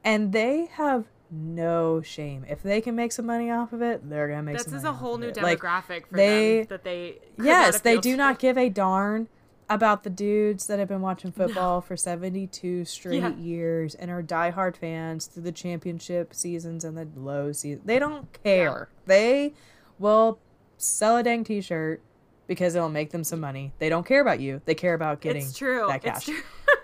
[0.03, 2.45] And they have no shame.
[2.49, 4.59] If they can make some money off of it, they're gonna make.
[4.59, 7.19] This is a whole new demographic like, for they, them that they.
[7.43, 8.17] Yes, they do to.
[8.17, 9.29] not give a darn
[9.71, 11.81] about the dudes that have been watching football no.
[11.83, 13.35] for 72 straight yeah.
[13.37, 17.83] years and are diehard fans through the championship seasons and the low season.
[17.85, 18.89] They don't care.
[18.91, 19.05] Yeah.
[19.07, 19.55] They
[19.99, 20.39] will
[20.79, 22.03] sell a dang t-shirt
[22.47, 23.73] because it'll make them some money.
[23.79, 24.63] They don't care about you.
[24.65, 25.87] They care about getting it's true.
[25.89, 26.17] that cash.
[26.17, 26.43] It's true.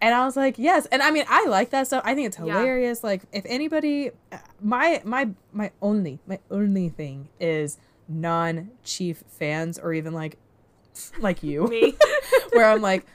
[0.00, 0.86] and I was like, yes.
[0.86, 2.02] And I mean, I like that stuff.
[2.04, 3.00] I think it's hilarious.
[3.02, 3.10] Yeah.
[3.10, 4.10] Like, if anybody,
[4.60, 10.38] my my my only my only thing is non Chief fans or even like
[11.20, 11.96] like you, me,
[12.52, 13.06] where I'm like,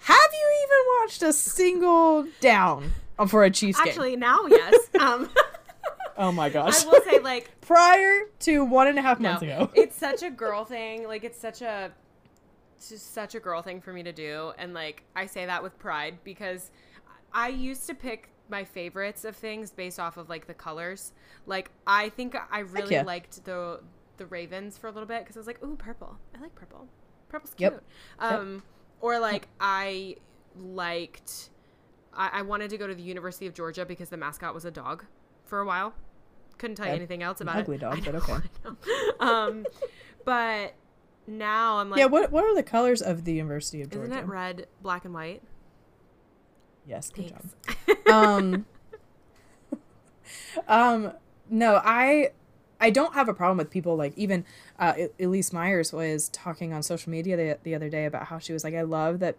[0.00, 2.92] have you even watched a single down
[3.28, 4.20] for a Chiefs Actually, game?
[4.20, 4.74] now yes.
[5.00, 5.30] Um,
[6.16, 6.84] oh my gosh!
[6.84, 10.22] I will say, like, prior to one and a half months no, ago, it's such
[10.22, 11.08] a girl thing.
[11.08, 11.90] Like, it's such a
[12.88, 15.78] just such a girl thing for me to do, and like, I say that with
[15.78, 16.70] pride because
[17.32, 21.12] I used to pick my favorites of things based off of like the colors.
[21.46, 23.80] Like, I think I really liked the
[24.18, 26.16] the Ravens for a little bit because I was like, ooh, purple.
[26.36, 26.86] I like purple.
[27.28, 27.72] Purple's cute.
[27.72, 27.82] Yep.
[28.18, 28.62] Um, yep.
[29.00, 30.16] or like I
[30.56, 31.50] liked.
[32.14, 34.70] I, I, wanted to go to the University of Georgia because the mascot was a
[34.70, 35.06] dog
[35.44, 35.94] for a while.
[36.58, 37.82] Couldn't tell you anything else about ugly it.
[37.82, 38.22] Ugly dog,
[38.64, 38.88] but okay.
[39.20, 39.66] um,
[40.24, 40.74] but
[41.26, 42.06] now I'm like, yeah.
[42.06, 44.12] What What are the colors of the University of Georgia?
[44.12, 45.42] Isn't it red, black, and white?
[46.86, 47.10] Yes.
[47.10, 47.76] Good Thanks.
[48.06, 48.12] job.
[48.12, 48.66] um.
[50.68, 51.12] um.
[51.48, 52.30] No, I
[52.82, 54.44] I don't have a problem with people like even
[54.78, 58.52] uh, Elyse Myers was talking on social media the, the other day about how she
[58.52, 59.36] was like, I love that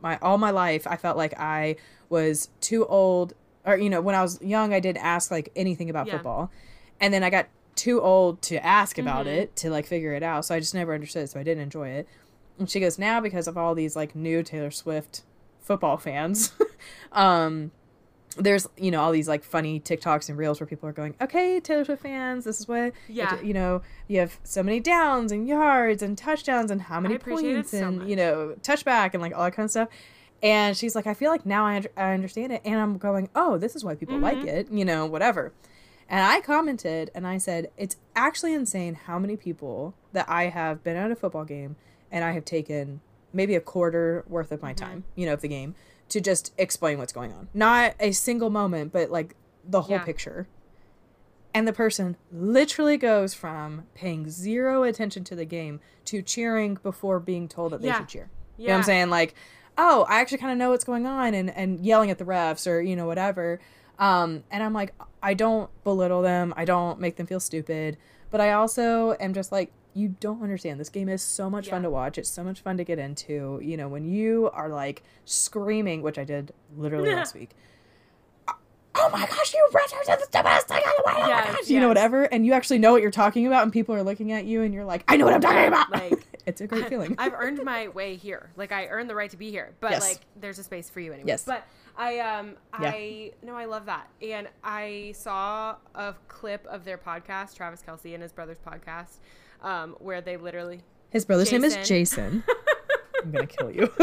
[0.00, 1.76] my all my life I felt like I
[2.08, 3.34] was too old
[3.64, 6.14] or you know when I was young I did ask like anything about yeah.
[6.14, 6.52] football,
[7.00, 9.40] and then I got too old to ask about mm-hmm.
[9.40, 10.44] it to like figure it out.
[10.44, 11.28] So I just never understood.
[11.30, 12.08] So I didn't enjoy it.
[12.58, 15.22] And she goes now because of all these like new Taylor Swift
[15.60, 16.52] football fans.
[17.12, 17.70] um,
[18.36, 21.60] there's you know all these like funny TikToks and reels where people are going, okay,
[21.60, 25.46] Taylor Swift fans, this is what yeah, you know, you have so many downs and
[25.46, 29.52] yards and touchdowns and how many points and you know touchback and like all that
[29.52, 29.88] kind of stuff.
[30.42, 33.58] And she's like, I feel like now I, I understand it, and I'm going, oh,
[33.58, 34.24] this is why people mm-hmm.
[34.24, 35.52] like it, you know, whatever.
[36.12, 40.84] And I commented and I said, it's actually insane how many people that I have
[40.84, 41.76] been at a football game
[42.10, 43.00] and I have taken
[43.32, 44.84] maybe a quarter worth of my mm-hmm.
[44.84, 45.74] time, you know, of the game
[46.10, 47.48] to just explain what's going on.
[47.54, 50.04] Not a single moment, but like the whole yeah.
[50.04, 50.46] picture.
[51.54, 57.20] And the person literally goes from paying zero attention to the game to cheering before
[57.20, 57.98] being told that they yeah.
[57.98, 58.30] should cheer.
[58.58, 58.62] Yeah.
[58.62, 59.08] You know what I'm saying?
[59.08, 59.34] Like,
[59.78, 62.70] oh, I actually kind of know what's going on and, and yelling at the refs
[62.70, 63.60] or, you know, whatever.
[63.98, 66.52] Um, and I'm like, I don't belittle them.
[66.56, 67.96] I don't make them feel stupid.
[68.30, 70.80] But I also am just like, you don't understand.
[70.80, 71.72] This game is so much yeah.
[71.72, 72.18] fun to watch.
[72.18, 73.60] It's so much fun to get into.
[73.62, 77.50] You know, when you are like screaming, which I did literally last week.
[78.94, 81.28] Oh my gosh, you Richards is the best thing on the world.
[81.28, 81.70] Yes, oh yes.
[81.70, 82.24] You know, whatever.
[82.24, 84.74] And you actually know what you're talking about, and people are looking at you, and
[84.74, 85.90] you're like, I know what I'm talking about.
[85.90, 87.14] Like, it's a great feeling.
[87.16, 88.50] I've earned my way here.
[88.56, 89.72] Like, I earned the right to be here.
[89.80, 90.02] But, yes.
[90.02, 91.28] like, there's a space for you anyway.
[91.28, 91.44] Yes.
[91.44, 92.90] But I, um, yeah.
[92.90, 94.08] I, no, I love that.
[94.20, 99.18] And I saw a clip of their podcast, Travis Kelce and his brother's podcast
[99.62, 100.82] um, where they literally.
[101.10, 101.62] His brother's Jason.
[101.62, 102.44] name is Jason.
[103.22, 103.82] I'm gonna kill you.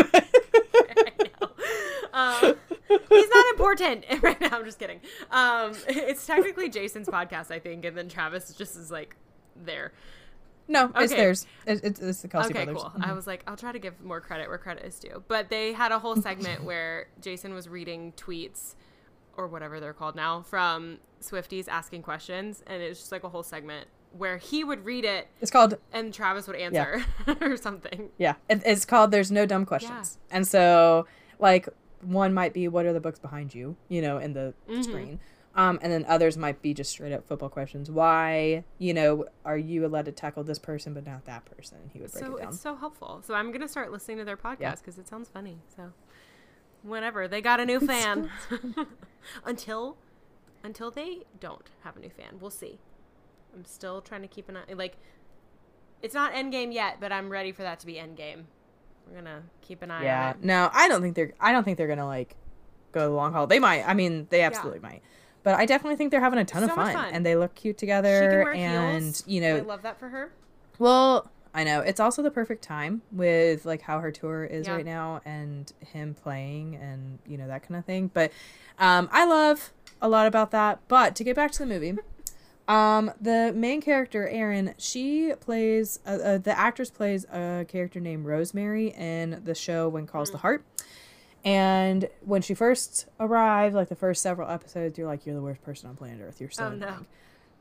[2.14, 2.56] um,
[2.88, 4.50] he's not important right now.
[4.52, 5.02] I'm just kidding.
[5.32, 9.16] Um, it's technically Jason's podcast, I think, and then Travis just is like
[9.56, 9.92] there.
[10.70, 11.04] No, okay.
[11.04, 11.48] it's theirs.
[11.66, 12.76] It's, it's the Kelce okay, brothers.
[12.76, 12.92] cool.
[12.92, 13.04] Mm-hmm.
[13.04, 15.24] I was like, I'll try to give more credit where credit is due.
[15.28, 18.76] But they had a whole segment where Jason was reading tweets
[19.36, 23.30] or whatever they're called now from Swifties asking questions, and it was just like a
[23.30, 25.28] whole segment where he would read it.
[25.42, 27.34] It's called and Travis would answer yeah.
[27.42, 28.10] or something.
[28.18, 30.38] Yeah, it, it's called "There's No Dumb Questions," yeah.
[30.38, 31.08] and so
[31.40, 31.68] like
[32.02, 34.82] one might be what are the books behind you, you know, in the mm-hmm.
[34.82, 35.20] screen.
[35.56, 37.90] Um, and then others might be just straight up football questions.
[37.90, 41.78] Why, you know, are you allowed to tackle this person but not that person?
[41.92, 42.50] He would break so it down.
[42.50, 43.22] It's so helpful.
[43.26, 45.02] So I'm gonna start listening to their podcast because yeah.
[45.02, 45.58] it sounds funny.
[45.76, 45.92] So
[46.84, 48.30] whenever they got a new fan,
[49.46, 49.98] until
[50.64, 52.80] until they don't have a new fan, we'll see.
[53.54, 54.74] I'm still trying to keep an eye.
[54.74, 54.98] Like,
[56.02, 58.44] it's not Endgame yet, but I'm ready for that to be Endgame.
[59.08, 60.30] We're gonna keep an eye yeah.
[60.30, 60.44] on it.
[60.44, 61.34] No, I don't think they're.
[61.40, 62.36] I don't think they're gonna like
[62.92, 63.48] go the long haul.
[63.48, 63.84] They might.
[63.88, 65.02] I mean, they absolutely might.
[65.44, 67.14] But I definitely think they're having a ton So of fun, fun.
[67.14, 68.52] and they look cute together.
[68.52, 69.24] and heels.
[69.28, 70.32] you know, I love that for her.
[70.80, 74.76] well, I know it's also the perfect time with like how her tour is Yeah.
[74.76, 78.12] right now, and him playing, and you know that kind of thing.
[78.14, 78.32] But
[78.78, 79.72] um, I love
[80.02, 80.80] a lot about that.
[80.88, 81.94] But to get back to the movie.
[82.68, 88.28] Um, the main character, Erin, she plays, uh, uh, the actress plays a character named
[88.28, 90.64] Rosemary in the show When Calls the Heart.
[91.46, 95.62] And when she first arrived, like the first several episodes, you're like, you're the worst
[95.64, 96.40] person on planet Earth.
[96.42, 96.88] You're so Oh, no.
[96.88, 97.08] annoying.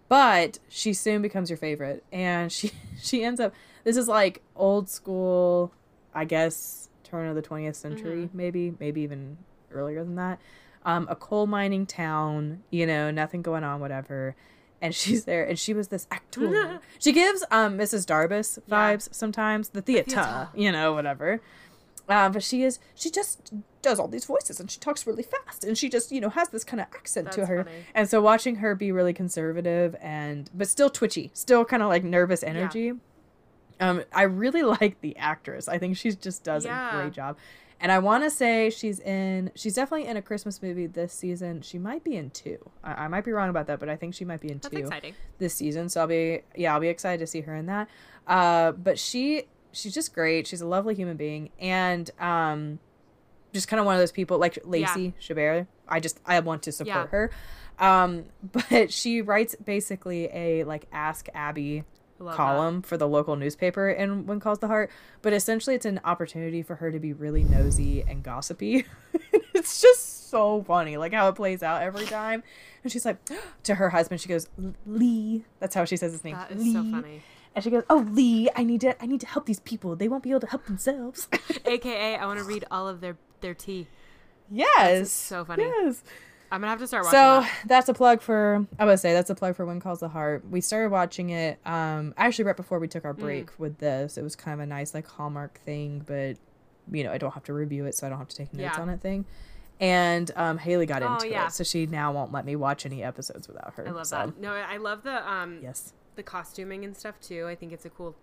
[0.09, 3.53] But she soon becomes your favorite, and she she ends up.
[3.85, 5.73] This is like old school,
[6.15, 8.37] I guess, turn of the 20th century, Mm-hmm.
[8.37, 9.37] maybe, maybe even
[9.73, 10.41] earlier than that.
[10.85, 14.35] Um, a coal mining town, you know, nothing going on, whatever.
[14.81, 16.81] And she's there, and she was this actor.
[16.99, 18.07] she gives um Mrs.
[18.07, 18.75] Darbus Yeah.
[18.95, 20.49] vibes sometimes, the theater, theater.
[20.55, 21.41] you know, whatever.
[22.09, 23.53] Um, but she is she just
[23.83, 26.49] does all these voices and she talks really fast and she just you know has
[26.49, 27.65] this kind of accent to her.
[27.65, 27.77] funny.
[27.95, 32.03] and so watching her be really conservative and but still twitchy still kind of like
[32.03, 32.93] nervous energy
[33.81, 35.69] um i really like the actress.
[35.69, 37.37] I think she just does a great job.
[37.81, 41.61] And i want to say she's in she's definitely in a christmas movie this season.
[41.63, 42.71] She might be in two.
[42.83, 44.75] I, I might be wrong about that but i think she might be in That's
[44.75, 45.15] two exciting.
[45.39, 45.89] this season.
[45.91, 47.89] So i'll be yeah i'll be excited to see her in that.
[48.27, 49.45] Uh but she
[49.79, 50.47] she's just great.
[50.47, 51.51] She's a lovely human being.
[51.59, 52.79] And um
[53.53, 55.67] just kind of one of those people like lacey chabert.
[55.89, 57.07] I just i want to support Yeah.
[57.07, 57.31] her.
[57.79, 58.25] Um
[58.71, 61.85] but she writes basically a like ask abby
[62.19, 62.37] love that.
[62.37, 64.91] column for the local newspaper in when calls the heart.
[65.23, 68.85] But essentially it's an opportunity for her to be really nosy and gossipy.
[69.55, 72.45] It's just so funny like how it plays out every time.
[72.85, 73.17] And she's like
[73.65, 74.47] to her husband she goes
[74.87, 75.45] lee.
[75.59, 76.37] That's how she says his name.
[76.37, 77.23] That is so funny.
[77.59, 80.07] And she goes oh lee i need to i need to help these people they
[80.09, 81.27] won't be able to help themselves
[81.67, 83.89] AKA, I want to read all of their their tea.
[84.51, 85.65] yes so funny.
[85.65, 86.03] yes
[86.51, 87.53] I'm gonna have to start watching so that.
[87.67, 90.45] that's a plug for i would say that's a plug for when calls the heart
[90.49, 93.59] we started watching it um actually right before we took our break Mm.
[93.59, 96.37] with this it was kind of a nice like hallmark thing but
[96.91, 98.77] you know i don't have to review it so i don't have to take notes
[98.77, 98.81] Yeah.
[98.83, 99.27] on it thing
[99.81, 101.47] and um haley got Oh, into yeah.
[101.49, 104.17] it so she now won't let me watch any episodes without her I love so,
[104.17, 104.41] that.
[104.41, 107.47] No, I love the um yes the costuming and stuff too.
[107.47, 108.15] I think it's a cool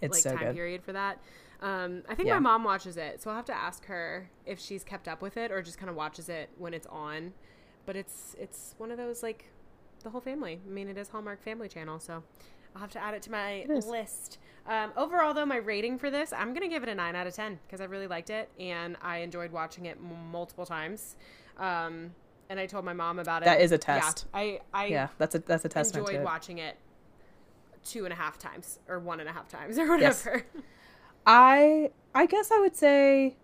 [0.00, 1.20] it's like so time good period for that.
[1.60, 2.34] Um, I think Yeah.
[2.34, 5.36] my mom watches it, so I'll have to ask her if she's kept up with
[5.36, 7.32] it or just kind of watches it when it's on.
[7.86, 9.50] But it's it's one of those like
[10.02, 10.60] the whole family.
[10.66, 12.22] I mean, it is Hallmark Family Channel, so
[12.74, 13.86] I'll have to add it to my It is.
[13.86, 14.38] list.
[14.66, 17.34] Um, overall, though, my rating for this, I'm gonna give it a nine out of
[17.34, 21.16] ten because I really liked it and I enjoyed watching it m- multiple times.
[21.58, 22.14] Um,
[22.48, 23.46] and I told my mom about it.
[23.46, 24.26] That is a Yeah, test.
[24.34, 26.76] I I yeah that's a that's a testament enjoyed watching it
[27.86, 30.24] two and a half times or one and a half times or Yes.
[30.24, 30.44] whatever.
[31.26, 33.36] I I guess I would say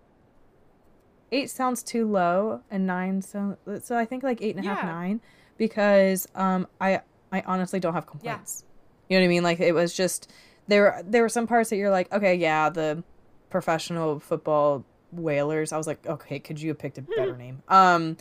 [1.31, 4.79] eight sounds too low and nine so so I think like eight and a half
[4.83, 4.91] Yeah.
[4.91, 5.21] nine
[5.57, 7.01] because um I
[7.33, 8.65] I honestly don't have complaints.
[9.09, 9.43] You know what I mean?
[9.43, 10.31] Like it was just
[10.69, 13.03] there were there were some parts that you're like okay yeah the
[13.51, 18.17] professional football whalers I was like okay could you have picked a better name um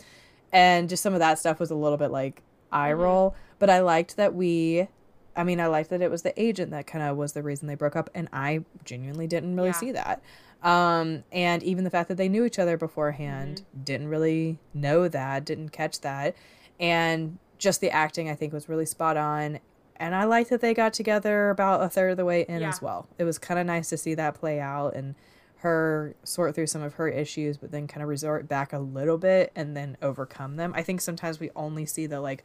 [0.52, 2.98] and just some of that stuff was a little bit like eye Mhm.
[2.98, 4.88] roll but I liked that we
[5.34, 7.68] I mean, I liked that it was the agent that kind of was the reason
[7.68, 9.72] they broke up, and I genuinely didn't really Yeah.
[9.74, 10.22] see that.
[10.62, 15.44] Um, and even the fact that they knew each other beforehand, didn't really know that,
[15.44, 16.34] didn't catch that,
[16.78, 19.58] and just the acting I think was really spot on.
[19.96, 22.68] And I liked that they got together about a third of the way in Yeah.
[22.68, 23.06] as well.
[23.18, 25.14] It was kind of nice to see that play out and
[25.58, 29.16] her sort through some of her issues, but then kind of resort back a little
[29.16, 30.72] bit and then overcome them.
[30.74, 32.42] I think sometimes we only see the like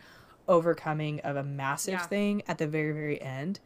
[0.48, 2.08] overcoming of a massive Yeah.
[2.08, 3.60] thing at the very very end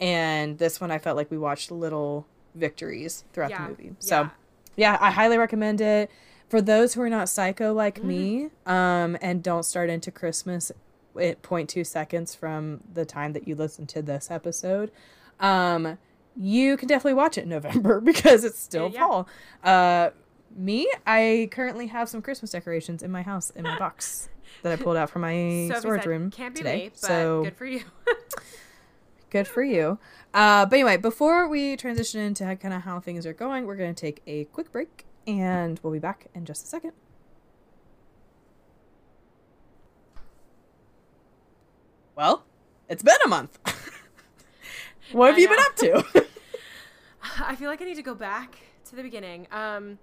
[0.00, 4.22] and this one i felt like we watched little victories throughout Yeah, the movie so
[4.22, 4.30] yeah.
[4.76, 6.10] yeah i highly recommend it
[6.48, 8.08] for those who are not psycho like Mm-hmm.
[8.08, 10.70] me um and don't start into christmas
[11.20, 14.90] at 0.2 seconds from the time that you listen to this episode
[15.40, 15.98] um
[16.38, 19.00] you can definitely watch it in november because it's still Yeah.
[19.06, 19.28] fall
[19.64, 20.10] uh
[20.54, 24.28] me i currently have some christmas decorations in my house in my box
[24.62, 27.44] that i pulled out from my storage said, room Can't be today me, but so
[27.44, 27.82] good for you.
[29.30, 29.98] good for you
[30.34, 33.94] uh but anyway before we transition into kind of how things are going we're going
[33.94, 36.92] to take a quick break and we'll be back in just a second
[42.14, 42.44] well
[42.88, 43.58] it's been a month
[45.12, 46.26] what have I you been up to
[47.40, 49.46] I feel like I need to go back to the beginning.
[49.50, 49.98] Um,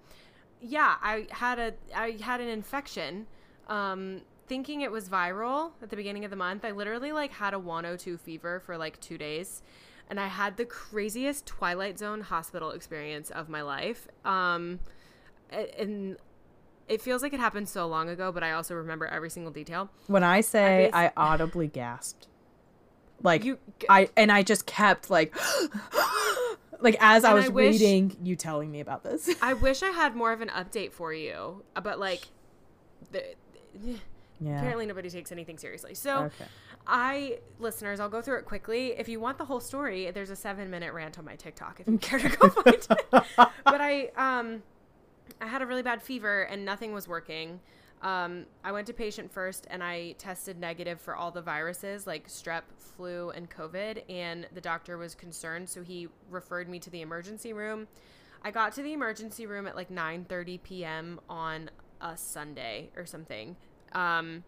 [0.61, 3.27] yeah, I had a I had an infection.
[3.67, 6.65] Um, thinking it was viral at the beginning of the month.
[6.65, 9.61] I literally like had a 102 fever for like two days.
[10.09, 14.07] and I had the craziest Twilight Zone hospital experience of my life.
[14.25, 14.79] Um,
[15.49, 16.17] and
[16.89, 19.89] it feels like it happened so long ago, but I also remember every single detail.
[20.07, 22.27] When I say I, I audibly gasped,
[23.21, 25.33] like you, I and I just kept like,
[26.81, 29.29] like as I was I wish, reading you telling me about this.
[29.41, 32.23] I wish I had more of an update for you, but like,
[33.11, 33.23] the,
[34.43, 34.57] yeah.
[34.57, 35.95] apparently nobody takes anything seriously.
[35.95, 36.23] So.
[36.23, 36.45] Okay.
[36.85, 38.87] I listeners, I'll go through it quickly.
[38.97, 41.87] If you want the whole story, there's a seven minute rant on my TikTok if
[41.87, 42.87] you care to go find it.
[43.11, 44.63] but I um
[45.39, 47.59] I had a really bad fever and nothing was working.
[48.01, 52.27] Um, I went to patient first and I tested negative for all the viruses like
[52.27, 54.03] strep, flu, and COVID.
[54.09, 57.87] And the doctor was concerned, so he referred me to the emergency room.
[58.43, 61.21] I got to the emergency room at like 9:30 p.m.
[61.29, 61.69] on
[62.01, 63.55] a Sunday or something.
[63.93, 64.43] Um,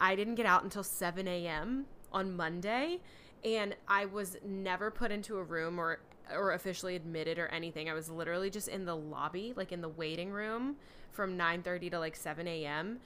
[0.00, 1.86] I didn't get out until 7 a.m.
[2.12, 3.00] on Monday,
[3.44, 6.00] and I was never put into a room or
[6.32, 7.90] or officially admitted or anything.
[7.90, 10.76] I was literally just in the lobby, like in the waiting room
[11.12, 13.00] from 9:30 to like 7 a.m.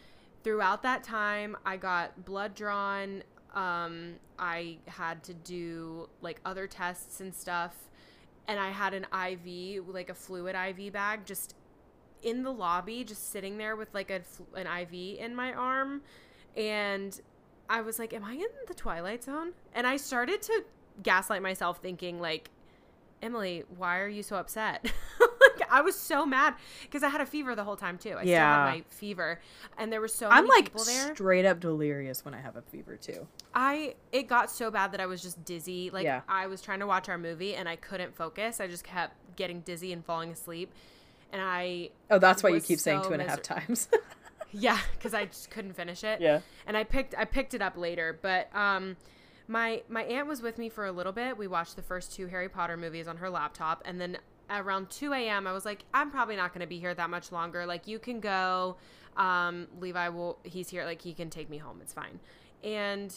[0.45, 3.23] Throughout that time, I got blood drawn.
[3.55, 7.75] Um, I had to do like other tests and stuff,
[8.47, 11.55] and I had an IV, like a fluid IV bag, just
[12.23, 14.23] in the lobby, just sitting there with like a
[14.55, 16.03] an IV in my arm,
[16.57, 17.21] and
[17.69, 20.65] I was like, "Am I in the twilight zone?" And I started to
[21.03, 22.51] gaslight myself, thinking like
[23.23, 24.91] Emily, why are you so upset?
[25.21, 28.11] like I was so mad because I had a fever the whole time too.
[28.11, 28.23] I yeah.
[28.23, 29.41] still had my fever,
[29.77, 33.27] and there were so I'm like straight up delirious when I have a fever too.
[33.55, 35.91] I it got so bad that I was just dizzy.
[35.91, 36.23] Like yeah.
[36.29, 38.61] I was trying to watch our movie and I couldn't focus.
[38.61, 40.73] I just kept getting dizzy and falling asleep,
[41.33, 43.89] and I oh that's why you keep so saying two and a half times.
[44.53, 46.21] yeah, because I just couldn't finish it.
[46.21, 48.97] Yeah, and I picked I picked it up later, but um
[49.47, 51.37] my my aunt was with me for a little bit.
[51.37, 54.19] We watched the first two Harry Potter movies on her laptop, and then
[54.51, 55.47] around 2 a.m.
[55.47, 57.67] I was like, I'm probably not going to be here that much longer.
[57.67, 58.77] Like, you can go.
[59.17, 60.39] Um, Levi will.
[60.45, 60.85] He's here.
[60.85, 61.81] Like, he can take me home.
[61.83, 62.21] It's fine.
[62.63, 63.15] And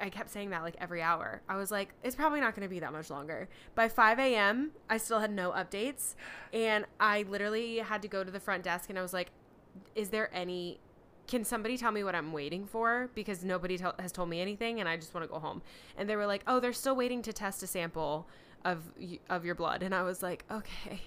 [0.00, 1.42] I kept saying that like every hour.
[1.48, 3.48] I was like, it's probably not going to be that much longer.
[3.74, 6.14] By 5 a.m., I still had no updates.
[6.52, 9.30] And I literally had to go to the front desk and I was like,
[9.94, 10.80] is there any
[11.26, 13.10] can somebody tell me what I'm waiting for?
[13.14, 15.62] Because nobody t- has told me anything, and I just want to go home.
[15.96, 18.28] And they were like, oh, they're still waiting to test a sample
[18.64, 18.82] of
[19.28, 21.02] of your blood, and I was like, okay,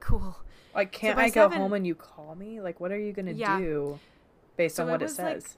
[0.00, 0.36] cool.
[0.74, 2.60] Like, can't so I go seven, home and you call me?
[2.60, 3.58] Like, what are you gonna yeah.
[3.58, 3.98] do
[4.56, 5.56] based so on what it, it says?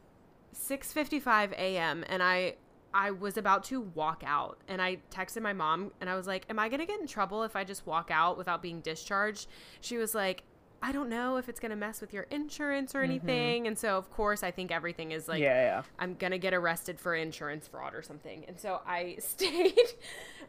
[0.54, 2.04] Like 6:55 a.m.
[2.08, 2.54] and I
[2.96, 6.46] I was about to walk out and I texted my mom and I was like,
[6.48, 9.48] Am I going to get in trouble if I just walk out without being discharged?
[9.82, 10.44] She was like,
[10.82, 13.10] I don't know if it's going to mess with your insurance or mm-hmm.
[13.10, 13.62] anything.
[13.62, 13.66] Mm-hmm.
[13.66, 15.82] And so, of course, I think everything is like, yeah, yeah.
[15.98, 18.46] I'm going to get arrested for insurance fraud or something.
[18.48, 19.76] And so I stayed.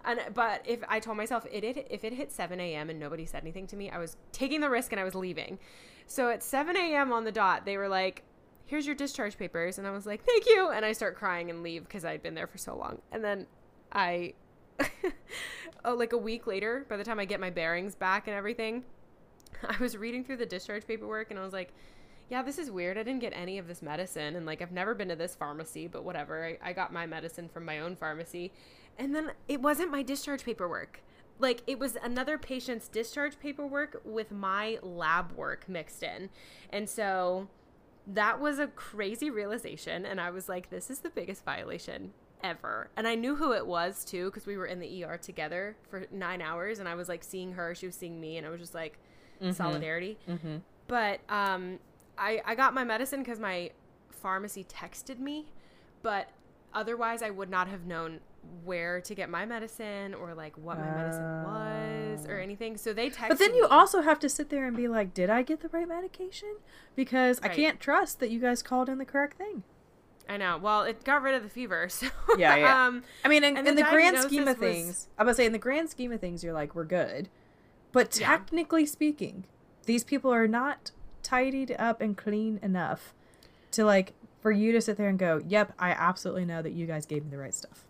[0.05, 2.89] and But if I told myself it, it if it hit 7 a.m.
[2.89, 5.59] and nobody said anything to me, I was taking the risk and I was leaving.
[6.05, 7.11] So at 7 a.m.
[7.11, 8.23] on the dot, they were like,
[8.67, 9.79] here's your discharge papers.
[9.79, 10.69] And I was like, thank you.
[10.69, 12.99] And I start crying and leave because I'd been there for so long.
[13.11, 13.47] And then
[13.91, 14.33] I,
[15.85, 18.83] oh, like a week later, by the time I get my bearings back and everything,
[19.67, 21.73] I was reading through the discharge paperwork and I was like,
[22.29, 22.97] yeah, this is weird.
[22.97, 24.35] I didn't get any of this medicine.
[24.35, 26.45] And like, I've never been to this pharmacy, but whatever.
[26.45, 28.51] I, I got my medicine from my own pharmacy.
[28.97, 31.01] And then it wasn't my discharge paperwork.
[31.39, 36.29] Like, it was another patient's discharge paperwork with my lab work mixed in.
[36.71, 37.47] And so
[38.13, 40.05] that was a crazy realization.
[40.05, 42.89] And I was like, this is the biggest violation ever.
[42.95, 46.05] And I knew who it was too, because we were in the ER together for
[46.11, 46.79] nine hours.
[46.79, 48.37] And I was like seeing her, she was seeing me.
[48.37, 48.97] And I was just like,
[49.41, 49.51] mm-hmm.
[49.51, 50.17] solidarity.
[50.29, 50.57] Mm-hmm.
[50.87, 51.79] But um,
[52.17, 53.71] I I got my medicine because my
[54.09, 55.45] pharmacy texted me,
[56.01, 56.29] but
[56.73, 58.19] otherwise I would not have known
[58.63, 62.77] where to get my medicine or like what my medicine was or anything.
[62.77, 63.29] So they texted.
[63.29, 63.67] But then you me.
[63.69, 66.57] also have to sit there and be like, "Did I get the right medication?"
[66.95, 67.51] Because right.
[67.51, 69.63] I can't trust that you guys called in the correct thing.
[70.29, 70.57] I know.
[70.57, 71.89] Well, it got rid of the fever.
[71.97, 72.85] So yeah, yeah.
[72.85, 75.07] um, I mean, in, in the, the grand scheme of things, was...
[75.17, 77.29] I would say in the grand scheme of things, you're like, we're good.
[77.91, 78.89] But technically yeah.
[78.89, 79.45] speaking,
[79.85, 80.91] these people are not
[81.23, 83.13] tidied up and clean enough
[83.71, 86.85] to like for you to sit there and go, "Yep, I absolutely know that you
[86.85, 87.86] guys gave me the right stuff."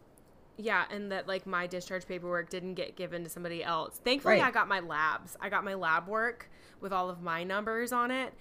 [0.57, 4.01] Yeah, and that like my discharge paperwork didn't get given to somebody else.
[4.03, 4.43] Thankfully, right.
[4.43, 5.37] I got my labs.
[5.39, 6.49] I got my lab work
[6.81, 8.33] with all of my numbers on it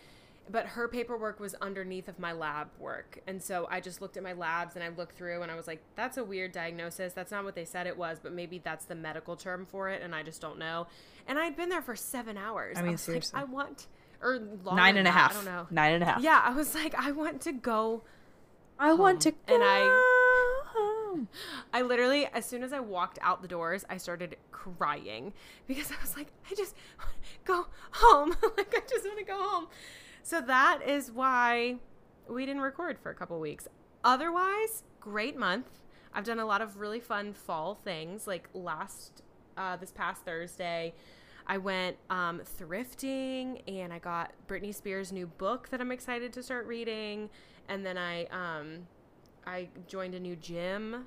[0.51, 3.19] but her paperwork was underneath of my lab work.
[3.27, 5.67] And so I just looked at my labs and I looked through and I was
[5.67, 7.13] like, that's a weird diagnosis.
[7.13, 10.03] That's not what they said it was, but maybe that's the medical term for it.
[10.03, 10.87] And I just don't know.
[11.27, 12.77] And I'd been there for seven hours.
[12.79, 13.39] I mean, I seriously.
[13.39, 13.87] Like, I want,
[14.23, 14.41] or
[14.73, 15.33] nine and a half.
[15.33, 15.67] I don't know.
[15.71, 16.23] Nine and a half.
[16.23, 16.41] Yeah.
[16.45, 18.03] I was like, I want to go.
[18.79, 18.99] I home.
[18.99, 19.55] want to go.
[19.55, 20.16] And I,
[21.73, 25.33] I literally, as soon as I walked out the doors, I started crying
[25.67, 26.77] because I was like, I just
[27.45, 28.31] go home.
[28.57, 29.69] like, I just want to go home.
[30.23, 31.77] So that is why
[32.29, 33.69] we didn't record for a couple weeks.
[34.05, 35.67] Otherwise, great month.
[36.13, 38.27] I've done a lot of really fun fall things.
[38.27, 39.23] Like last,
[39.57, 40.95] uh, this past Thursday,
[41.47, 46.43] I went um, thrifting and I got Britney Spears' new book that I'm excited to
[46.43, 47.31] start reading.
[47.69, 48.87] And then I um,
[49.47, 51.07] I joined a new gym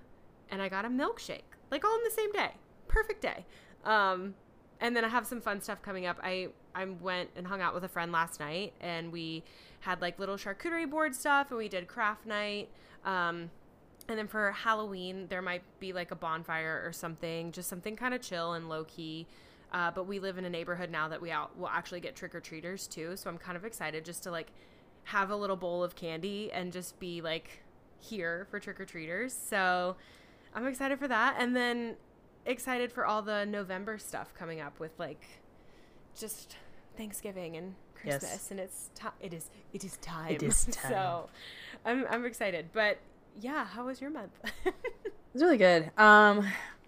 [0.50, 2.52] and I got a milkshake, like all in the same day.
[2.88, 3.46] Perfect day.
[3.86, 4.36] Um,
[4.82, 6.20] and then I have some fun stuff coming up.
[6.24, 9.44] I I went and hung out with a friend last night, and we
[9.82, 12.70] had like little charcuterie board stuff, and we did craft night.
[13.04, 13.50] Um,
[14.08, 18.14] and then for Halloween, there might be like a bonfire or something, just something kind
[18.14, 19.28] of chill and low key.
[19.72, 22.34] Uh, but we live in a neighborhood now that we out will actually get trick
[22.34, 24.52] or treaters too, so I'm kind of excited just to like
[25.04, 27.62] have a little bowl of candy and just be like
[28.00, 29.34] here for trick or treaters.
[29.34, 29.96] So
[30.54, 31.36] I'm excited for that.
[31.40, 31.96] And then
[32.46, 35.24] excited for all the November stuff coming up with like
[36.18, 36.56] just
[36.98, 38.52] Thanksgiving and Christmas yes.
[38.52, 40.32] and it's time it is it is time.
[40.32, 40.92] It is time.
[40.92, 41.30] so
[41.86, 42.70] I'm I'm excited.
[42.74, 42.98] But
[43.40, 44.32] yeah, how was your month?
[44.66, 44.74] it
[45.34, 45.92] was really good.
[45.98, 46.48] Um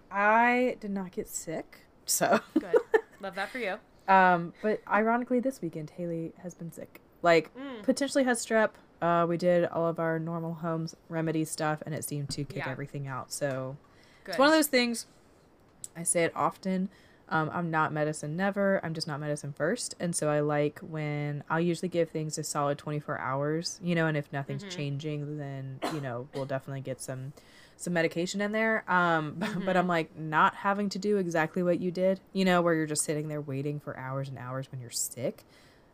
[0.10, 1.80] I did not get sick.
[2.06, 2.76] So good.
[3.22, 3.76] Love that for you.
[4.08, 7.00] Um, but ironically this weekend Haley has been sick.
[7.22, 7.84] Like mm.
[7.84, 8.72] potentially has strep,
[9.02, 12.58] uh, we did all of our normal homes remedy stuff, and it seemed to kick
[12.58, 12.70] yeah.
[12.70, 13.32] everything out.
[13.32, 13.78] So
[14.24, 14.32] Good.
[14.32, 15.08] it's one of those things.
[15.96, 16.90] I say it often.
[17.32, 18.82] Um, I'm not medicine never.
[18.84, 19.96] I'm just not medicine first.
[20.02, 24.06] And so I like when I'll usually give things a solid 24 hours, you know,
[24.06, 24.78] and if nothing's mm-hmm.
[24.78, 27.32] changing, then, you know, we'll definitely get some
[27.78, 28.84] some medication in there.
[28.88, 29.62] Um, mm-hmm.
[29.66, 32.86] but I'm like not having to do exactly what you did, you know, where you're
[32.86, 35.46] just sitting there waiting for hours and hours when you're sick.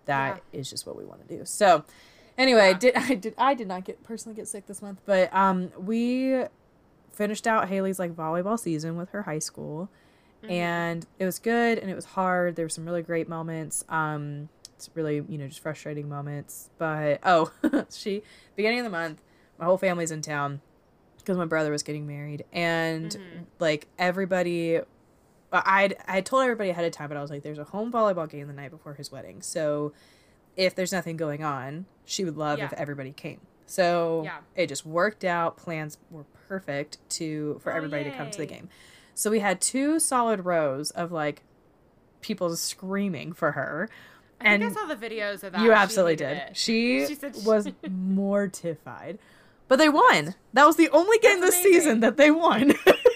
[0.06, 0.60] That yeah.
[0.60, 1.46] is just what we want to do.
[1.46, 1.86] So
[2.38, 5.72] Anyway, did I did I did not get personally get sick this month, but um
[5.78, 6.44] we
[7.12, 9.90] finished out Haley's like volleyball season with her high school.
[10.44, 10.52] Mm-hmm.
[10.52, 12.56] And it was good and it was hard.
[12.56, 13.84] There were some really great moments.
[13.90, 16.70] Um it's really, you know, just frustrating moments.
[16.78, 17.52] But oh,
[17.90, 18.22] she
[18.56, 19.22] beginning of the month,
[19.58, 20.62] my whole family's in town
[21.18, 23.44] because my brother was getting married and mm-hmm.
[23.60, 24.80] like everybody
[25.52, 28.30] I'd I told everybody ahead of time, but I was like, "There's a home volleyball
[28.30, 29.94] game the night before his wedding, so
[30.58, 32.66] if there's nothing going on, she would love yeah.
[32.66, 33.40] if everybody came.
[33.68, 34.40] So yeah.
[34.56, 35.56] it just worked out.
[35.58, 38.12] Plans were perfect to for oh, everybody yay.
[38.12, 38.70] to come to the game.
[39.14, 41.44] So we had two solid rows of like
[42.22, 43.90] people screaming for her.
[44.40, 45.62] I and I saw the videos of that.
[45.62, 46.38] You absolutely she did.
[46.38, 46.58] It.
[46.58, 47.46] She, she said she...
[47.46, 49.20] was mortified.
[49.68, 50.36] But they won.
[50.54, 51.82] That was the only game That's this amazing.
[51.82, 52.74] season that they won.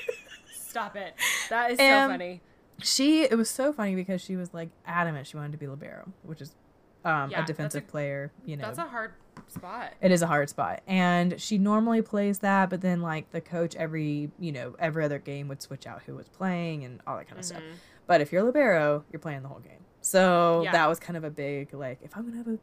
[0.53, 1.15] Stop it.
[1.49, 2.41] That is and so funny.
[2.79, 6.11] She it was so funny because she was like adamant she wanted to be libero,
[6.23, 6.55] which is
[7.05, 8.31] um, yeah, a defensive a, player.
[8.45, 9.13] You know, that's a hard
[9.47, 9.93] spot.
[10.01, 13.75] It is a hard spot, and she normally plays that, but then like the coach
[13.75, 17.27] every you know every other game would switch out who was playing and all that
[17.27, 17.57] kind of mm-hmm.
[17.57, 17.79] stuff.
[18.07, 19.85] But if you're libero, you're playing the whole game.
[20.01, 20.71] So yeah.
[20.71, 22.57] that was kind of a big like if I'm gonna have a,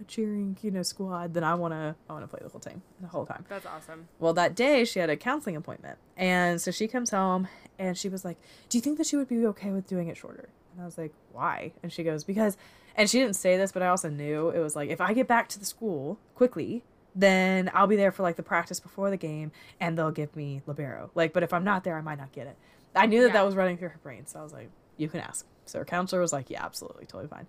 [0.00, 3.08] a cheering you know squad, then I wanna I wanna play the whole team the
[3.08, 3.44] whole time.
[3.48, 4.08] That's awesome.
[4.18, 8.08] Well, that day she had a counseling appointment, and so she comes home and she
[8.08, 8.38] was like,
[8.68, 10.96] "Do you think that she would be okay with doing it shorter?" And I was
[10.96, 12.56] like, "Why?" And she goes, "Because."
[12.96, 15.26] And she didn't say this, but I also knew it was like if I get
[15.26, 16.84] back to the school quickly,
[17.14, 20.62] then I'll be there for like the practice before the game, and they'll give me
[20.66, 21.10] libero.
[21.14, 22.56] Like, but if I'm not there, I might not get it.
[22.94, 23.32] I knew that yeah.
[23.34, 25.84] that was running through her brain, so I was like, "You can ask." So her
[25.84, 27.46] counselor was like, "Yeah, absolutely, totally fine."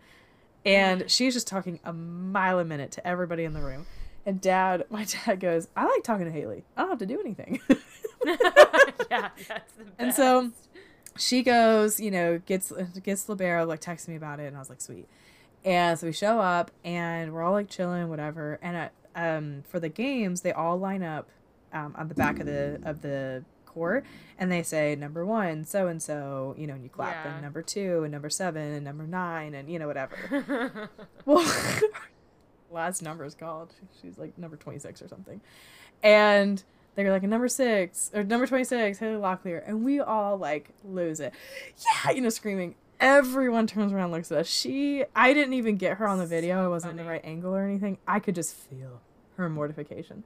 [0.65, 1.07] And mm-hmm.
[1.07, 3.85] she's just talking a mile a minute to everybody in the room.
[4.25, 6.63] And dad, my dad goes, I like talking to Haley.
[6.75, 7.61] I don't have to do anything.
[9.11, 9.93] yeah, that's the best.
[9.99, 10.51] And so
[11.17, 12.73] she goes, you know, gets
[13.03, 15.07] gets libero, like texts me about it, and I was like, sweet.
[15.65, 18.59] And so we show up and we're all like chilling, whatever.
[18.61, 21.27] And at, um, for the games, they all line up
[21.73, 24.05] um, on the back of the of the court,
[24.39, 27.33] and they say number one, so and so, you know, and you clap, yeah.
[27.33, 30.89] and number two, and number seven, and number nine, and you know whatever.
[31.25, 31.45] well,
[32.71, 33.73] last number is called.
[34.01, 35.41] She's like number twenty six or something,
[36.01, 36.63] and
[36.95, 41.33] they're like number six or number 26 Haley Locklear and we all like lose it
[41.77, 44.47] yeah you know screaming everyone turns around looks at us.
[44.47, 46.65] She, I didn't even get her on the video.
[46.65, 47.03] It wasn't Funny.
[47.03, 47.97] the right angle or anything.
[48.07, 49.01] I could just feel
[49.37, 50.23] her mortification.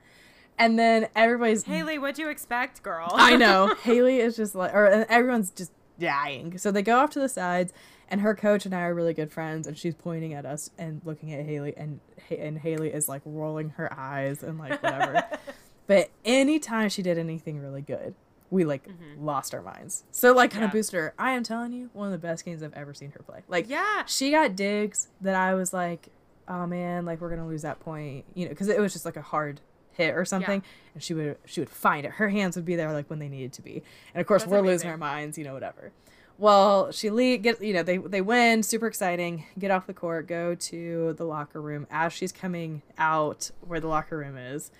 [0.58, 3.10] And then everybody's Haley, what do you expect, girl?
[3.14, 3.76] I know.
[3.84, 6.58] Haley is just like, or everyone's just dying.
[6.58, 7.72] So they go off to the sides,
[8.10, 11.02] and her coach and I are really good friends, and she's pointing at us and
[11.06, 15.24] looking at Haley, and and Haley is like rolling her eyes and like whatever.
[15.88, 18.16] but anytime she did anything really good,
[18.52, 19.26] we like mm-hmm.
[19.26, 20.04] lost our minds.
[20.12, 21.14] So like kind of boosted her.
[21.18, 23.44] I am telling you, one of the best games I've ever seen her play.
[23.48, 26.10] Like yeah, she got digs that I was like,
[26.48, 29.18] oh man, like we're gonna lose that point, you know, because it was just like
[29.18, 30.92] a hard hit or something, yeah.
[30.94, 32.14] and she would she would find it.
[32.14, 33.84] Her hands would be there like when they needed to be,
[34.14, 34.74] and of course That's we're amazing.
[34.74, 35.92] losing our minds, you know, whatever.
[36.40, 39.46] Well, she leave, get you know they they win, super exciting.
[39.60, 41.86] Get off the court, go to the locker room.
[41.92, 44.72] As she's coming out where the locker room is,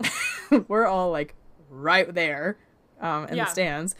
[0.68, 1.34] we're all like
[1.70, 2.58] right there,
[3.00, 3.44] um, in yeah.
[3.44, 3.94] the stands,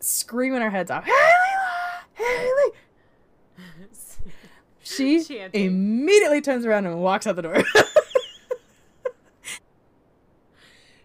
[0.00, 1.04] screaming our heads off.
[1.04, 1.12] Hey,
[2.22, 2.72] Layla!
[4.82, 5.64] she Chanting.
[5.64, 7.54] immediately turns around and walks out the door.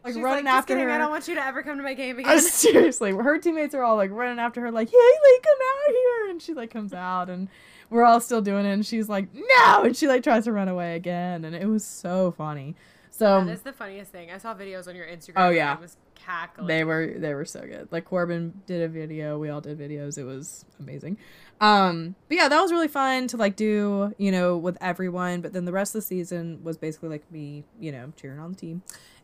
[0.04, 0.94] like She's running like, after kidding, her.
[0.94, 2.32] I don't want you to ever come to my game again.
[2.32, 6.30] Uh, seriously, her teammates are all like running after her, like, Haley, come out here,
[6.30, 7.48] and she like comes out, and
[7.90, 10.68] we're all still doing it, and she's like, no, and she like tries to run
[10.68, 12.76] away again, and it was so funny.
[13.20, 14.32] So that is the funniest thing.
[14.32, 15.34] I saw videos on your Instagram.
[15.38, 16.68] Oh yeah, I was cackling.
[16.68, 17.90] They were they were so good.
[17.92, 20.18] Like Corbin did a video, we all did videos.
[20.18, 21.18] It was amazing.
[21.62, 25.42] Um, but yeah, that was really fun to like do, you know, with everyone.
[25.42, 28.52] But then the rest of the season was basically like me, you know, cheering on
[28.52, 28.82] the team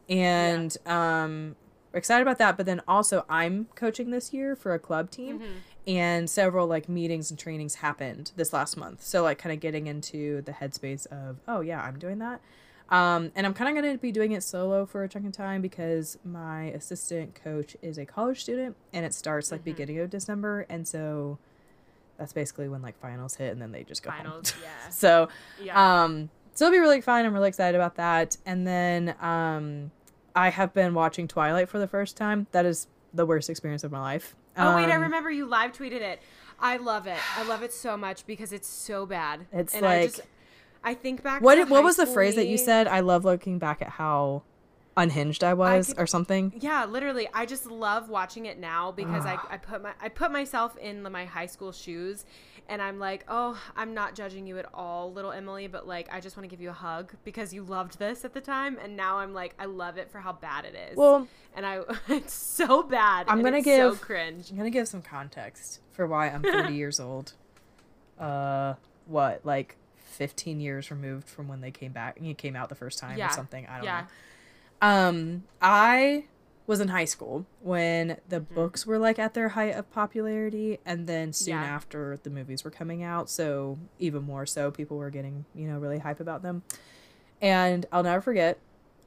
[0.10, 1.24] and yeah.
[1.24, 1.56] um
[1.94, 5.52] excited about that but then also i'm coaching this year for a club team mm-hmm.
[5.88, 9.88] and several like meetings and trainings happened this last month so like kind of getting
[9.88, 12.42] into the headspace of oh yeah i'm doing that
[12.90, 15.32] um, and i'm kind of going to be doing it solo for a chunk of
[15.32, 19.72] time because my assistant coach is a college student and it starts like mm-hmm.
[19.72, 21.38] beginning of december and so
[22.18, 24.62] that's basically when like finals hit and then they just go finals home.
[24.64, 25.28] yeah so
[25.62, 26.04] yeah.
[26.04, 27.26] um so it'll be really fun.
[27.26, 28.38] I'm really excited about that.
[28.46, 29.92] And then um,
[30.36, 32.48] I have been watching Twilight for the first time.
[32.52, 34.36] That is the worst experience of my life.
[34.58, 36.22] Oh um, wait, I um, remember you live tweeted it.
[36.58, 37.18] I love it.
[37.38, 39.46] I love it so much because it's so bad.
[39.52, 40.22] It's and like I, just,
[40.86, 41.42] I think back.
[41.42, 42.88] What what was the phrase that you said?
[42.88, 44.44] I love looking back at how
[44.98, 46.54] unhinged I was I could, or something.
[46.60, 47.28] Yeah, literally.
[47.34, 51.02] I just love watching it now because I, I put my I put myself in
[51.04, 52.26] my high school shoes
[52.68, 56.20] and I'm like, oh, I'm not judging you at all, little Emily, but like, I
[56.20, 58.98] just want to give you a hug because you loved this at the time, and
[58.98, 60.98] now I'm like, I love it for how bad it is.
[60.98, 63.28] Well, and I, it's so bad.
[63.30, 64.50] I'm gonna give so cringe.
[64.50, 67.34] I'm gonna give some context for why I'm 30 years old.
[68.20, 68.76] Uh,
[69.06, 69.78] what like
[70.16, 72.18] 15 years removed from when they came back?
[72.18, 73.28] and it came out the first time yeah.
[73.28, 73.68] or something.
[73.68, 74.02] I don't yeah.
[74.02, 74.88] know.
[74.88, 76.26] Um, I
[76.68, 78.56] was in high school when the mm-hmm.
[78.56, 81.64] books were like at their height of popularity and then soon yeah.
[81.64, 85.78] after the movies were coming out so even more so people were getting you know
[85.78, 86.64] really hype about them
[87.42, 88.58] and i'll never forget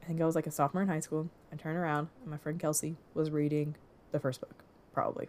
[0.01, 2.37] i think i was like a sophomore in high school i turned around and my
[2.37, 3.75] friend kelsey was reading
[4.11, 5.27] the first book probably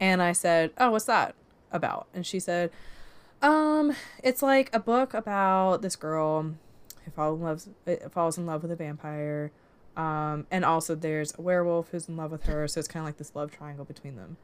[0.00, 1.34] and i said oh what's that
[1.70, 2.70] about and she said
[3.42, 6.54] um it's like a book about this girl
[7.04, 9.50] who falls in love, uh, falls in love with a vampire
[9.96, 13.08] um, and also there's a werewolf who's in love with her, so it's kind of
[13.08, 14.36] like this love triangle between them.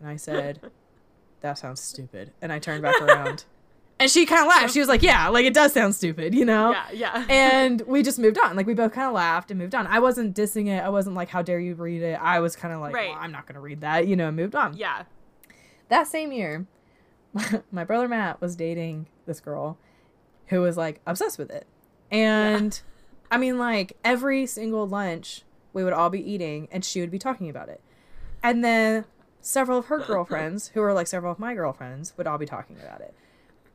[0.00, 0.60] And I said,
[1.40, 3.44] "That sounds stupid." And I turned back around.
[3.96, 4.74] And she kind of laughed.
[4.74, 7.26] She was like, "Yeah, like it does sound stupid, you know." Yeah, yeah.
[7.30, 8.56] and we just moved on.
[8.56, 9.86] Like we both kind of laughed and moved on.
[9.86, 10.82] I wasn't dissing it.
[10.82, 13.10] I wasn't like, "How dare you read it?" I was kind of like, right.
[13.10, 14.76] well, "I'm not gonna read that," you know, and moved on.
[14.76, 15.04] Yeah.
[15.90, 16.66] That same year,
[17.72, 19.78] my brother Matt was dating this girl
[20.48, 21.66] who was like obsessed with it,
[22.10, 22.74] and.
[22.74, 22.90] Yeah
[23.30, 27.18] I mean, like every single lunch we would all be eating and she would be
[27.18, 27.80] talking about it.
[28.42, 29.06] And then
[29.40, 32.76] several of her girlfriends, who were like several of my girlfriends, would all be talking
[32.80, 33.12] about it.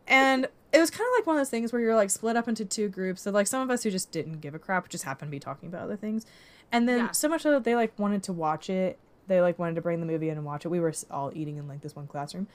[0.08, 2.48] And it was kind of like one of those things where you're like split up
[2.48, 3.24] into two groups.
[3.24, 5.40] So like some of us who just didn't give a crap just happened to be
[5.40, 6.26] talking about other things.
[6.72, 7.12] And then yeah.
[7.12, 8.98] so much so that they like wanted to watch it.
[9.28, 10.70] They like wanted to bring the movie in and watch it.
[10.70, 12.48] We were all eating in like this one classroom.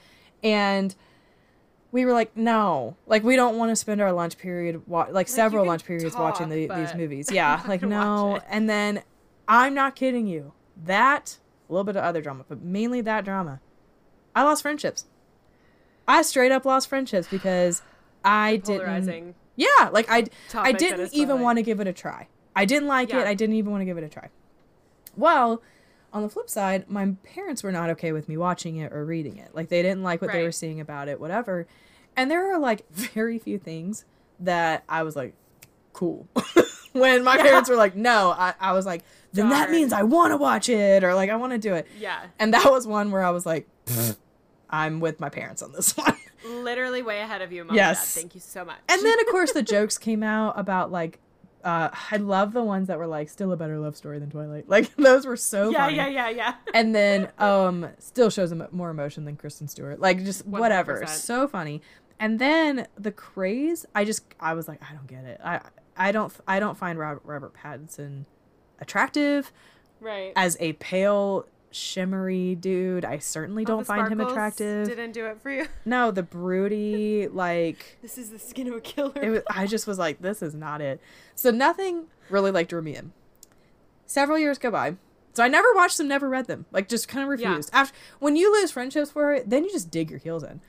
[0.45, 0.95] And
[1.91, 5.13] we were like, no, like we don't want to spend our lunch period, wa- like,
[5.13, 7.31] like several lunch periods talk, watching the, these movies.
[7.31, 8.39] Yeah, like no.
[8.47, 9.01] And then
[9.47, 10.53] I'm not kidding you.
[10.85, 13.59] That a little bit of other drama, but mainly that drama.
[14.35, 15.05] I lost friendships.
[16.07, 17.81] I straight up lost friendships because
[18.23, 19.35] I didn't.
[19.55, 22.27] Yeah, like I I didn't even want to give it a try.
[22.55, 23.21] I didn't like yeah.
[23.21, 23.27] it.
[23.27, 24.29] I didn't even want to give it a try.
[25.17, 25.61] Well,
[26.15, 29.37] on the flip side, my parents were not okay with me watching it or reading
[29.37, 29.53] it.
[29.53, 30.37] Like they didn't like what right.
[30.37, 31.67] they were seeing about it, whatever.
[32.15, 34.05] And there are like very few things
[34.39, 35.33] that I was like,
[35.91, 36.25] cool.
[36.93, 37.43] when my yeah.
[37.43, 39.03] parents were like, no, I, I was like,
[39.33, 39.59] then Darn.
[39.59, 41.85] that means I want to watch it or like I want to do it.
[41.99, 42.27] Yeah.
[42.39, 43.67] And that was one where I was like,
[44.69, 46.15] I'm with my parents on this one.
[46.47, 47.75] Literally way ahead of you, mom.
[47.75, 48.15] Yes.
[48.15, 48.77] Thank you so much.
[48.87, 51.19] And then of course the jokes came out about like
[51.65, 54.65] uh, I love the ones that were like still a better love story than Twilight.
[54.75, 55.95] Like those were so yeah, funny.
[55.95, 56.55] yeah, yeah, yeah.
[56.73, 59.99] and then um, still shows more emotion than Kristen Stewart.
[59.99, 60.59] Like just 100%.
[60.59, 61.81] whatever, so funny.
[62.19, 65.41] And then the craze, I just I was like, I don't get it.
[65.43, 65.61] I
[65.97, 68.25] I don't I don't find Robert, Robert Pattinson
[68.79, 69.51] attractive.
[69.99, 70.33] Right.
[70.35, 73.03] As a pale shimmery dude.
[73.05, 74.87] I certainly don't find him attractive.
[74.87, 75.67] Didn't do it for you.
[75.85, 79.11] No, the broody like This is the skin of a killer.
[79.21, 80.99] it was, I just was like, this is not it.
[81.35, 83.11] So nothing really like drew me in.
[84.05, 84.95] Several years go by.
[85.33, 86.65] So I never watched them, never read them.
[86.71, 87.49] Like just kind of Yeah.
[87.49, 87.69] refused.
[87.73, 90.61] After when you lose friendships for it, then you just dig your heels in.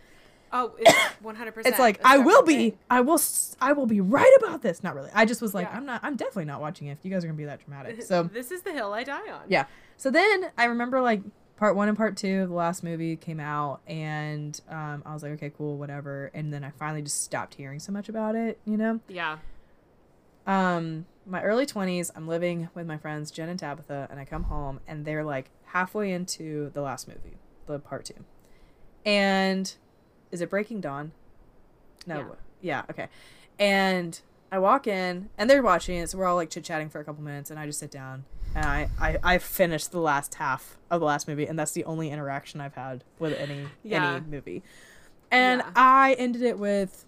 [0.52, 1.72] Oh, it's one hundred percent.
[1.74, 4.82] It's like I will be, I will, s- I will be right about this.
[4.82, 5.10] Not really.
[5.14, 5.76] I just was like, Yeah.
[5.76, 6.00] I'm not.
[6.02, 6.98] I'm definitely not watching it.
[7.02, 9.42] You guys are gonna be that dramatic, so this is the hill I die on.
[9.48, 9.66] yeah.
[9.96, 11.22] So then I remember like
[11.56, 15.22] part one and part two of the last movie came out, and um, I was
[15.22, 16.30] like, okay, cool, whatever.
[16.34, 18.58] And then I finally just stopped hearing so much about it.
[18.66, 19.00] You know.
[19.08, 19.38] Yeah.
[20.46, 24.44] um my early 20s i'm living with my friends jen and tabitha and i come
[24.44, 27.36] home and they're like halfway into the last movie
[27.66, 28.14] the part two
[29.04, 29.74] and
[30.30, 31.12] is it breaking dawn
[32.06, 32.24] no Yeah.
[32.60, 33.08] yeah, okay
[33.58, 34.20] and
[34.52, 37.22] i walk in and they're watching it so we're all like chit-chatting for a couple
[37.22, 38.24] minutes and i just sit down
[38.54, 41.84] and I, I i finished the last half of the last movie and that's the
[41.84, 44.16] only interaction i've had with any Yeah.
[44.16, 44.62] any movie
[45.30, 45.70] and Yeah.
[45.74, 47.05] i ended it with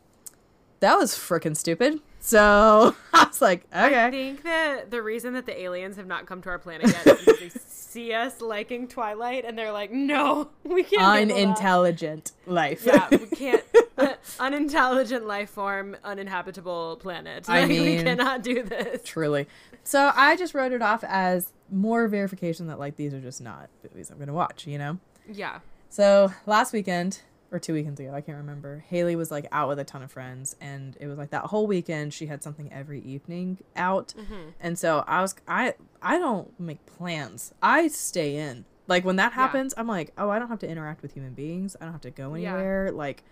[0.81, 2.01] that was freaking stupid.
[2.21, 4.05] So I was like, okay.
[4.05, 7.07] I think that the reason that the aliens have not come to our planet yet
[7.07, 11.03] is because they see us liking Twilight and they're like, no, we can't.
[11.19, 12.83] handle that." Unintelligent life.
[12.85, 13.65] Yeah, we can't.
[13.97, 17.49] uh, unintelligent life form, uninhabitable planet.
[17.49, 19.03] I Like, we mean- cannot do this.
[19.05, 19.47] Truly.
[19.85, 23.69] So I just wrote it off as more verification that like these are just not
[23.83, 24.99] movies I'm gonna watch, you know?
[25.31, 25.61] Yeah.
[25.89, 28.85] So last weekend or two weekends ago, I can't remember.
[28.89, 31.67] Haley was like out with a ton of friends, and it was like that whole
[31.67, 34.51] weekend she had something every evening out, Mm-hmm.
[34.61, 37.53] and so I was I I don't make plans.
[37.63, 38.65] I stay in.
[38.87, 39.37] Like when that Yeah.
[39.37, 41.77] happens, I'm like, oh, I don't have to interact with human beings.
[41.81, 42.55] I don't have to go Yeah.
[42.55, 42.91] anywhere.
[42.93, 43.23] Like,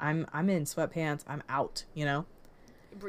[0.00, 1.22] I'm I'm in sweatpants.
[1.28, 1.84] I'm out.
[1.94, 2.26] You know.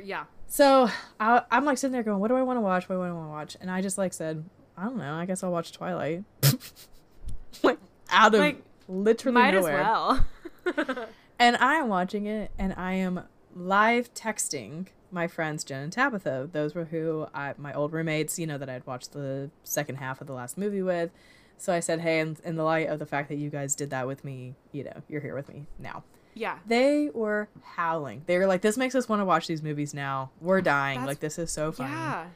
[0.03, 0.25] Yeah.
[0.47, 0.87] So
[1.19, 2.87] I, I'm like sitting there going, what do I want to watch?
[2.87, 3.57] What do I want to watch?
[3.59, 4.45] And I just like said,
[4.77, 5.15] I don't know.
[5.15, 6.23] I guess I'll watch Twilight.
[7.63, 7.79] like
[8.09, 9.79] out of Like, literally Might nowhere.
[9.79, 10.25] as well.
[11.39, 13.23] And I am watching it, and I am
[13.55, 16.49] live texting my friends Jen and Tabitha.
[16.51, 20.21] Those were who I, my old roommates, you know, that I'd watched the second half
[20.21, 21.09] of the last movie with.
[21.57, 23.89] So I said, hey, in, in the light of the fact that you guys did
[23.89, 26.03] that with me, you know, you're here with me now.
[26.33, 26.59] yeah.
[26.65, 28.23] They were howling.
[28.27, 30.29] They were like, this makes us want to watch these movies now.
[30.39, 30.99] We're dying.
[30.99, 31.89] That's- like, this is so fun.
[31.91, 32.27] Yeah.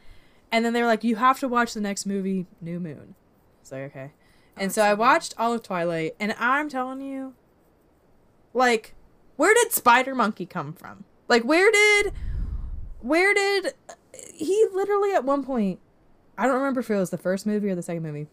[0.51, 3.15] And then they were like, you have to watch the next movie, New Moon.
[3.61, 3.99] It's like, okay.
[4.01, 4.11] And
[4.57, 7.33] oh, that's so I watched all of Twilight, and I'm telling you,
[8.57, 8.93] like,
[9.37, 11.03] where did Spider Monkey come from?
[11.27, 12.13] Like, where did,
[13.01, 13.73] where did,
[14.33, 15.79] he literally at one point,
[16.37, 18.27] I don't remember if it was the first movie or the second movie,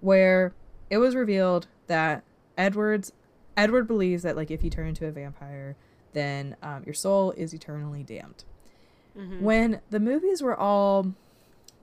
[0.00, 0.54] where
[0.90, 2.24] it was revealed that
[2.56, 3.12] Edward's,
[3.56, 5.76] Edward believes that, like, if you turn into a vampire,
[6.12, 8.44] then um, your soul is eternally damned
[9.16, 9.40] Mhm.
[9.40, 11.12] when the movies were all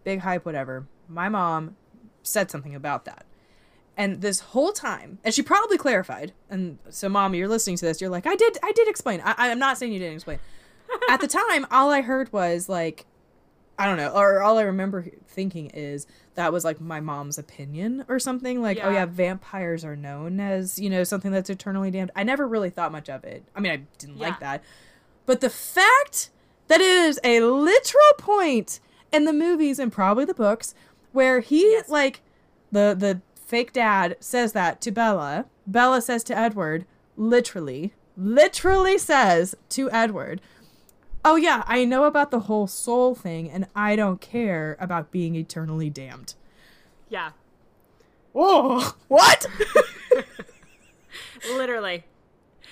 [0.04, 1.76] big hype whatever my mom
[2.24, 3.26] said something about that
[3.98, 8.02] and this whole time and she probably clarified and so mom you're listening to this.
[8.02, 9.22] You're like i did i did explain.
[9.24, 10.40] I, i'm not saying you didn't explain.
[11.10, 13.06] At the time all i heard was like
[13.80, 18.06] i don't know or all i remember thinking is that was like my mom's opinion
[18.08, 18.94] or something like oh Yeah.
[19.00, 22.12] yeah vampires are known as you know something that's eternally damned.
[22.16, 23.44] I never really thought much of it.
[23.56, 24.64] I mean i didn't like that.
[25.26, 26.30] But the fact
[26.68, 28.80] that it is a literal point
[29.12, 30.74] in the movies and probably the books
[31.14, 31.90] where he Yes.
[31.90, 32.22] like
[32.72, 35.46] the the fake dad says that to Bella.
[35.68, 36.86] Bella says to Edward,
[37.16, 40.42] literally, literally says to Edward,
[41.24, 45.36] "Oh yeah, I know about the whole soul thing and I don't care about being
[45.36, 46.36] eternally damned."
[47.10, 47.32] Yeah.
[48.34, 49.46] Oh, what?
[51.50, 52.04] Literally.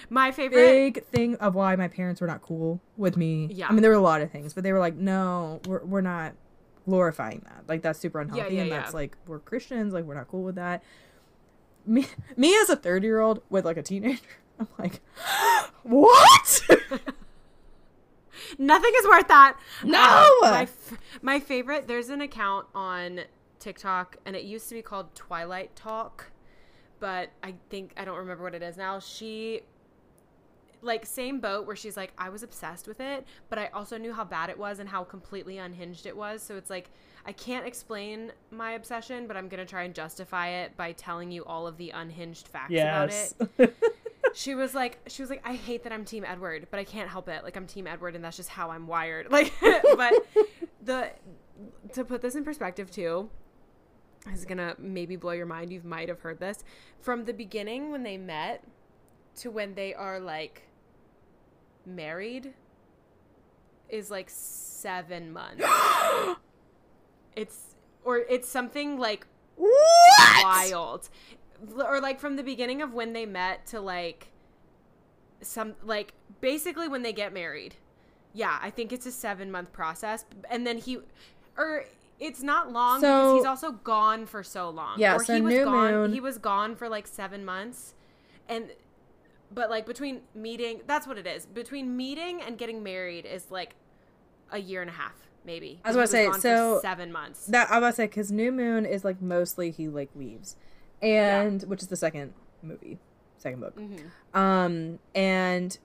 [0.09, 0.57] My favorite.
[0.57, 3.47] Big thing of why my parents were not cool with me.
[3.51, 3.67] Yeah.
[3.69, 6.01] I mean, there were a lot of things, but they were like, "No, we're we're
[6.01, 6.33] not
[6.85, 7.63] glorifying that.
[7.67, 8.79] Like that's super unhealthy, yeah, and yeah.
[8.79, 9.93] that's like we're Christians.
[9.93, 10.83] Like we're not cool with that."
[11.85, 12.07] Me,
[12.37, 14.21] me as a thirty year old with like a teenager,
[14.59, 15.01] I'm like,
[15.83, 16.61] "What?"
[18.57, 19.57] Nothing is worth that.
[19.83, 19.99] No!
[19.99, 23.21] Um, my, f- my favorite, there's an account on
[23.59, 26.31] TikTok, and it used to be called Twilight Talk,
[26.99, 28.99] but I think, I don't remember what it is now.
[28.99, 29.61] She,
[30.83, 34.13] like, same boat where she's like, I was obsessed with it, but I also knew
[34.13, 36.41] how bad it was and how completely unhinged it was.
[36.41, 36.89] So it's like,
[37.25, 41.31] I can't explain my obsession, but I'm going to try and justify it by telling
[41.31, 43.11] you all of the unhinged facts about
[43.59, 43.75] it.
[44.35, 47.09] She was like she was like i hate that i'm team edward but i can't
[47.09, 47.43] help it.
[47.43, 49.27] Like i'm team edward and that's just how i'm wired.
[49.31, 49.53] Like
[49.95, 50.13] but
[50.81, 51.11] the
[51.93, 53.29] to put this in perspective too
[54.25, 56.63] this is gonna maybe blow your mind you might have heard this.
[56.99, 58.63] From the beginning when they met
[59.35, 60.63] to when they are like
[61.85, 62.53] married
[63.89, 65.63] is like seven months
[67.35, 69.25] it's or it's something like
[69.55, 70.43] what?
[70.43, 71.09] wild.
[71.75, 74.27] Or like from the beginning of when they met to like
[75.41, 77.75] some like basically when they get married.
[78.33, 80.99] Yeah, I think it's a 7 month process and then he
[81.57, 81.85] or
[82.19, 84.99] it's not long So- because he's also gone for so long.
[84.99, 87.93] Yeah, or so he was New gone Moon- he was gone for like 7 months
[88.49, 88.71] and
[89.53, 91.45] but like between meeting that's what it is.
[91.45, 93.75] Between meeting and getting married is like
[94.51, 95.79] a year and a half maybe.
[95.83, 97.45] I was about to say, so 7 months.
[97.47, 100.55] That I was about to say because New Moon is like mostly he like leaves,
[101.01, 102.99] and which is the second movie,
[103.37, 103.77] second book.
[103.77, 104.37] Mhm.
[104.37, 105.77] Um, and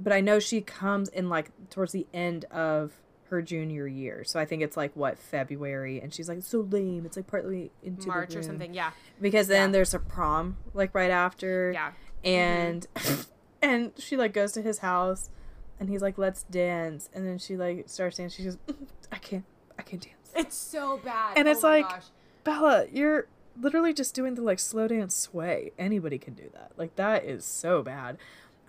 [0.00, 2.92] but I know she comes in like towards the end of
[3.28, 7.04] her junior year, so I think it's like what February, and she's like so lame.
[7.06, 8.72] It's like partly into March or something.
[8.74, 8.90] Yeah.
[9.20, 9.72] because then Yeah.
[9.72, 11.92] there's a prom like right after, Yeah.
[12.24, 12.86] And
[13.62, 15.30] and she like goes to his house,
[15.80, 18.44] and he's like let's dance, and then she like starts dancing.
[18.44, 19.44] She goes "Mm, I can't
[19.78, 20.16] I can't dance.
[20.34, 21.36] It's so bad.
[21.36, 22.04] And Oh it's like- gosh.
[22.44, 23.26] Bella, you're
[23.60, 25.72] literally just doing the like slow dance sway.
[25.78, 26.72] Anybody can do that.
[26.76, 28.16] Like that is so bad.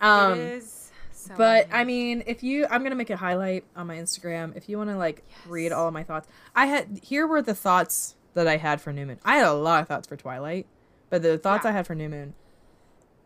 [0.00, 1.68] Um it is so but.
[1.72, 4.76] I mean, if you I'm going to make a highlight on my Instagram if you
[4.78, 6.28] want to like read all of my thoughts.
[6.54, 9.18] I had here were the thoughts that I had for New Moon.
[9.24, 10.66] I had a lot of thoughts for Twilight,
[11.10, 11.70] but the thoughts Yeah.
[11.70, 12.34] I had for New Moon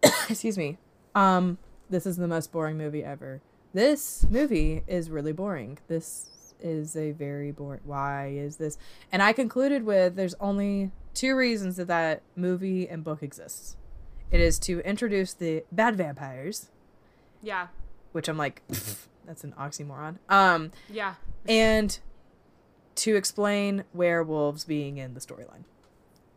[0.28, 0.78] excuse me.
[1.14, 1.59] Um
[1.90, 3.40] this is the most boring movie ever.
[3.72, 5.78] This movie is really boring.
[5.88, 7.80] This is a very boring.
[7.84, 8.78] Why is this?
[9.12, 13.76] And I concluded with there's only two reasons that that movie and book exists.
[14.30, 16.70] It is to introduce the bad vampires,
[17.42, 17.68] yeah,
[18.12, 18.62] which I'm like,
[19.26, 20.18] that's an oxymoron.
[20.28, 21.14] Um, yeah,
[21.49, 21.99] and
[22.96, 25.64] to explain werewolves being in the storyline.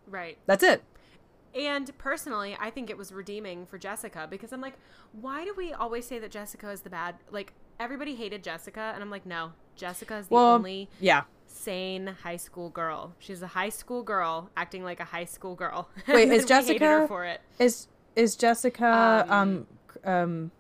[0.08, 0.38] right.
[0.46, 0.84] That's it.
[1.54, 4.76] And personally, I think it was redeeming for Jessica because I'm like,
[5.12, 7.16] why do we always say that Jessica is the bad?
[7.30, 11.24] Like everybody hated Jessica, and I'm like, no, Jessica is the Well, only Yeah.
[11.48, 13.16] sane high school girl.
[13.20, 15.90] She's a high school girl acting like a high school girl.
[16.08, 17.42] Wait, is then hated her Jessica- for it?
[17.60, 19.68] Is is Jessica um
[20.06, 20.52] Um, um,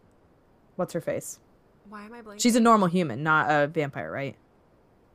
[0.75, 1.39] what's her face?
[1.89, 2.41] Why am I blanking?
[2.41, 4.35] She's a normal human, not a vampire, right?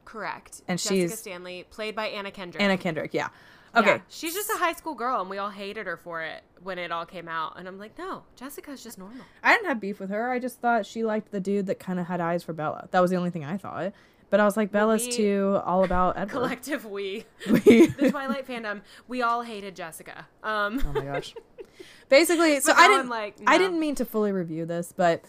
[0.05, 0.62] correct.
[0.68, 2.62] and Jessica she's- Stanley, played by Anna Kendrick.
[2.62, 3.12] Anna Kendrick.
[3.12, 3.29] Yeah.
[3.77, 3.87] Okay.
[3.91, 6.79] Yeah, she's just a high school girl, and we all hated her for it when
[6.79, 7.59] it all came out.
[7.59, 9.24] And I'm like, no, Jessica's just normal.
[9.43, 10.31] I didn't have beef with her.
[10.31, 12.89] I just thought she liked the dude that kind of had eyes for Bella.
[12.91, 13.93] That was the only thing I thought.
[14.31, 16.31] But I was like, Bella's we- too all about Edward.
[16.33, 20.27] Collective we, We- the Twilight fandom, we all hated Jessica.
[20.43, 21.35] Um, oh my gosh.
[22.09, 25.22] Basically, so I didn't I'm like, I didn't mean to fully review this, but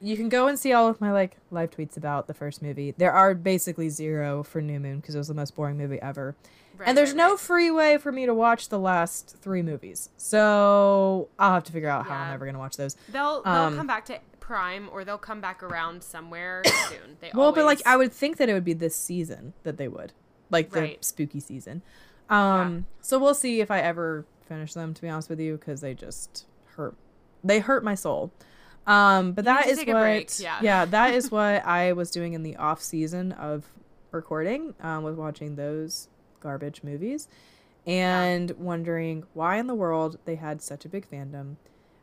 [0.00, 2.94] you can go and see all of my like live tweets about the first movie.
[2.96, 6.36] There are basically zero for New Moon because it was the most boring movie ever.
[6.78, 7.40] Right, and there's right, no right.
[7.40, 10.10] free way for me to watch the last three movies.
[10.16, 12.96] So I'll have to figure out how I'm ever gonna watch those.
[13.08, 17.16] They'll they'll um, come back to Prime or they'll come back around somewhere soon.
[17.20, 19.88] They Well, but like I would think that it would be this season that they
[19.88, 20.12] would,
[20.50, 21.82] like the spooky season.
[22.30, 24.94] Um, so we'll see if I ever finish them.
[24.94, 26.94] To be honest with you, because they just hurt.
[27.42, 28.32] They hurt my soul.
[28.86, 30.58] Um, but You that is what, yeah.
[30.62, 33.66] yeah, that is what I was doing in the off season of
[34.12, 34.74] recording.
[34.80, 36.08] Um, was watching those
[36.40, 37.28] garbage movies,
[37.86, 41.56] and wondering why in the world they had such a big fandom.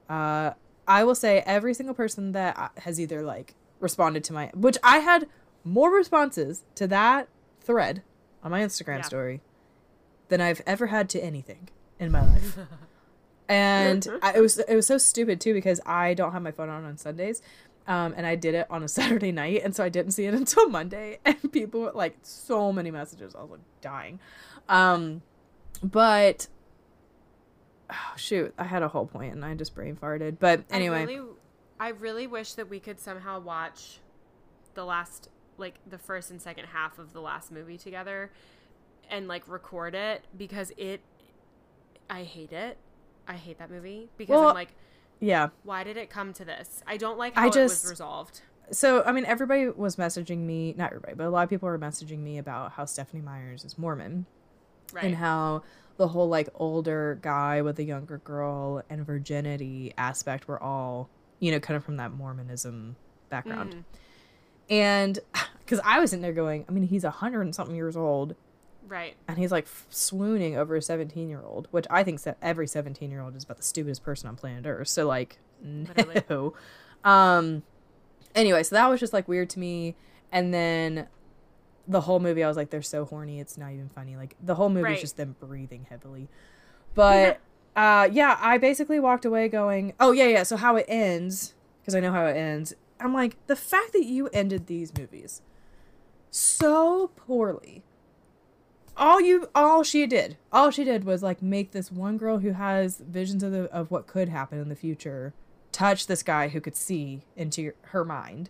[0.09, 0.51] Uh,
[0.88, 4.99] I will say every single person that has either like responded to my, which I
[4.99, 5.27] had
[5.63, 7.27] more responses to that
[7.61, 8.03] thread
[8.43, 9.01] on my Instagram Yeah.
[9.03, 9.41] story
[10.27, 11.69] than I've ever had to anything
[11.99, 12.57] in my life.
[13.49, 16.69] and I, it was it was so stupid too because I don't have my phone
[16.69, 17.41] on on Sundays.
[17.88, 20.33] Um, and I did it on a Saturday night, and so I didn't see it
[20.41, 21.19] until Monday.
[21.25, 23.36] And people were like, so many messages.
[23.36, 24.19] I was like dying.
[24.67, 25.21] Um,
[25.83, 26.47] but
[27.89, 30.38] oh shoot, I had a whole point and I just brain farted.
[30.39, 31.29] But anyway, I really,
[31.79, 33.99] I really wish that we could somehow watch
[34.73, 38.31] the last, like the first and second half of the last movie together,
[39.09, 41.01] and like record it because it,
[42.09, 42.77] I hate it.
[43.27, 44.75] I hate that movie because Well, I'm like,
[45.20, 45.49] yeah.
[45.63, 46.84] why did it come to this?
[46.88, 48.41] I don't like I how it just- was resolved.
[48.72, 50.74] So I mean, everybody was messaging me.
[50.76, 53.78] Not everybody, but a lot of people were messaging me about how Stephenie Meyers is
[53.78, 54.26] Mormon.
[54.93, 55.05] Right.
[55.05, 55.63] and how
[55.97, 61.09] the whole like older guy with a younger girl and virginity aspect were all
[61.39, 62.95] you know kind of from that mormonism
[63.30, 63.84] background Mhm.
[64.70, 65.20] and
[65.59, 68.36] because i was in there going i mean he's a hundred and something years old
[68.88, 69.15] Right.
[69.27, 72.67] and he's like f- swooning over a 17 year old which i think that every
[72.67, 76.21] 17 year old is about the stupidest person on planet earth so like Literally.
[76.29, 76.53] no
[77.03, 77.63] um
[78.36, 79.95] anyway so that was just like weird to me
[80.31, 81.07] and then
[81.88, 84.55] the whole movie i was like they're so horny it's not even funny like the
[84.55, 84.95] whole movie Right.
[84.95, 86.27] is just them breathing heavily
[86.93, 87.39] but
[87.75, 91.95] uh yeah i basically walked away going oh yeah yeah so how it ends because
[91.95, 95.41] i know how it ends i'm like the fact that you ended these movies
[96.31, 97.83] so poorly
[98.98, 102.52] all you all she did all she did was like make this one girl who
[102.52, 105.34] has visions of the of what could happen in the future
[105.72, 108.50] touch this guy who could see into your, her mind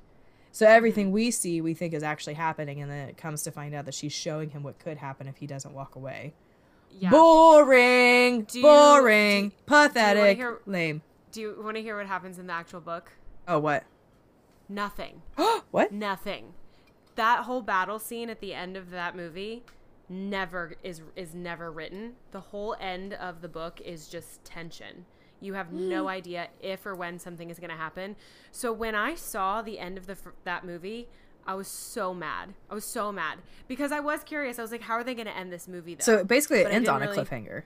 [0.52, 3.74] so everything we see we think is actually happening and then it comes to find
[3.74, 6.34] out that she's showing him what could happen if he doesn't walk away
[7.00, 7.10] Yeah.
[7.10, 12.38] boring Do you- boring do- pathetic hear- lame Do you want to hear what happens
[12.38, 13.12] in the actual book?
[13.48, 13.84] oh what
[14.68, 15.22] Nothing.
[15.72, 16.54] what Nothing.
[17.16, 19.64] That whole battle scene at the end of that movie
[20.10, 22.14] never is is never written.
[22.32, 25.06] The whole end of the book is just tension.
[25.42, 25.90] You have hmm.
[25.90, 28.16] no idea if or when something is going to happen.
[28.52, 31.08] So when I saw the end of the that movie,
[31.46, 32.54] I was so mad.
[32.70, 34.60] I was so mad because I was curious.
[34.60, 35.96] I was like, how are they going to end this movie?
[35.96, 36.04] Though?
[36.04, 37.64] so basically it But ends on a really- cliffhanger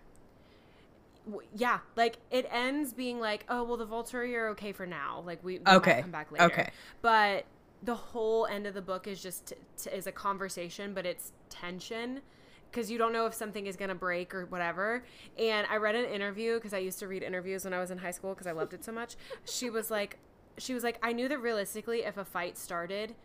[1.55, 5.23] yeah, like it ends being like, oh well, the Volturi are okay for now.
[5.25, 6.45] Like we, we Okay, come back later.
[6.45, 6.69] okay.
[7.01, 7.45] but
[7.83, 11.31] the whole end of the book is just t- t- is a conversation, but it's
[11.49, 12.21] tension
[12.69, 15.03] because you don't know if something is gonna break or whatever.
[15.37, 17.97] And I read an interview because I used to read interviews when I was in
[17.97, 19.15] high school because I loved it so much.
[19.45, 20.19] She was like,
[20.57, 23.15] she was like, I knew that realistically, if a fight started.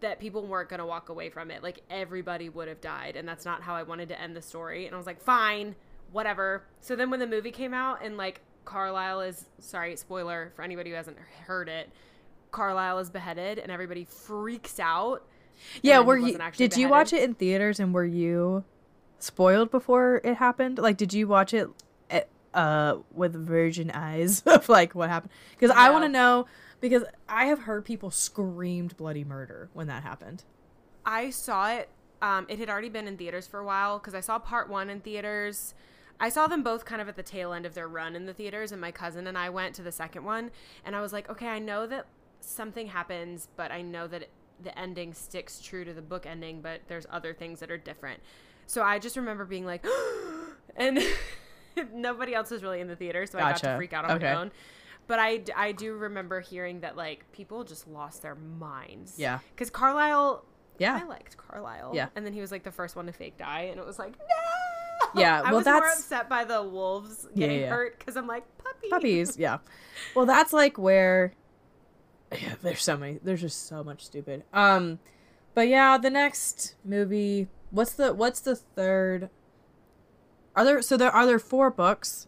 [0.00, 1.62] That people weren't gonna walk away from it.
[1.62, 4.86] Like everybody would have died, and that's not how I wanted to end the story.
[4.86, 5.74] And I was like, fine,
[6.10, 6.64] whatever.
[6.80, 10.88] So then when the movie came out and like Carlisle is sorry, spoiler for anybody
[10.90, 11.90] who hasn't heard it,
[12.50, 15.26] Carlisle is beheaded and everybody freaks out.
[15.82, 18.64] Yeah, were you did you watch it in theaters and were you
[19.18, 20.78] spoiled before it happened?
[20.78, 21.68] Like did you watch it
[22.10, 25.32] at, uh with virgin eyes of like what happened?
[25.58, 26.46] Cuz I want to know
[26.80, 30.44] because I have heard people screamed bloody murder when that happened.
[31.04, 31.88] I saw it.
[32.22, 34.90] Um, it had already been in theaters for a while because I saw part one
[34.90, 35.74] in theaters.
[36.18, 38.34] I saw them both kind of at the tail end of their run in the
[38.34, 40.50] theaters, and my cousin and I went to the second one.
[40.84, 42.06] And I was like, okay, I know that
[42.40, 44.28] something happens, but I know that
[44.62, 48.20] the ending sticks true to the book ending, but there's other things that are different.
[48.66, 49.84] So I just remember being like,
[50.76, 50.98] and
[51.92, 54.26] nobody else was really in the theater, so I got to freak out on Okay.
[54.32, 54.50] my own.
[55.06, 59.14] But I, I do remember hearing that like people just lost their minds.
[59.16, 59.40] Yeah.
[59.54, 60.44] Because Carlisle
[60.78, 61.00] Yeah.
[61.02, 61.92] I liked Carlisle.
[61.94, 62.08] Yeah.
[62.14, 64.12] And then he was like the first one to fake die, and it was like,
[64.18, 65.20] no.
[65.20, 67.70] Yeah, I well, was more that's- upset by the wolves getting yeah.
[67.70, 68.88] hurt because I'm like puppy.
[68.90, 69.58] Puppies, yeah.
[70.14, 71.32] Well, that's like where
[72.32, 74.44] yeah, there's so many there's just so much stupid.
[74.52, 74.98] Um
[75.54, 79.30] but yeah, the next movie, what's the what's the third
[80.54, 82.26] Are there so there are there four books?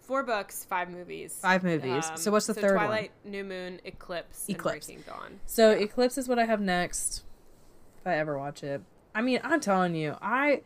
[0.00, 1.38] Four books, five movies.
[1.40, 2.10] Five movies.
[2.14, 2.86] So what's the third one?
[2.86, 4.88] Twilight, New Moon, Eclipse, Eclipse.
[4.88, 5.40] and Breaking Dawn.
[5.44, 7.24] So Eclipse is what I have next.
[8.00, 8.80] If I ever watch it.
[9.14, 10.62] I mean, I'm telling you, I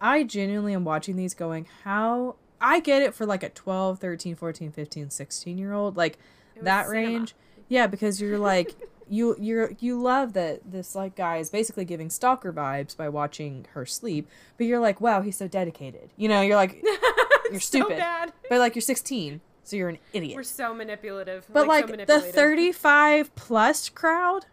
[0.00, 4.34] I genuinely am watching these going, how I get it for like a 12, 13,
[4.34, 6.18] 14, 15, 16 year old, like
[6.60, 7.06] that cinema.
[7.06, 7.34] range.
[7.68, 8.74] Yeah, because you're like
[9.08, 13.66] you you're you love that this like guy is basically giving stalker vibes by watching
[13.72, 16.10] her sleep, but you're like, wow, he's so dedicated.
[16.16, 16.82] You know, you're like
[17.50, 17.98] you're So stupid.
[17.98, 18.32] bad.
[18.48, 20.36] But like you're 16, so you're an idiot.
[20.36, 21.46] We're so manipulative.
[21.52, 24.46] But so like, the 35 plus crowd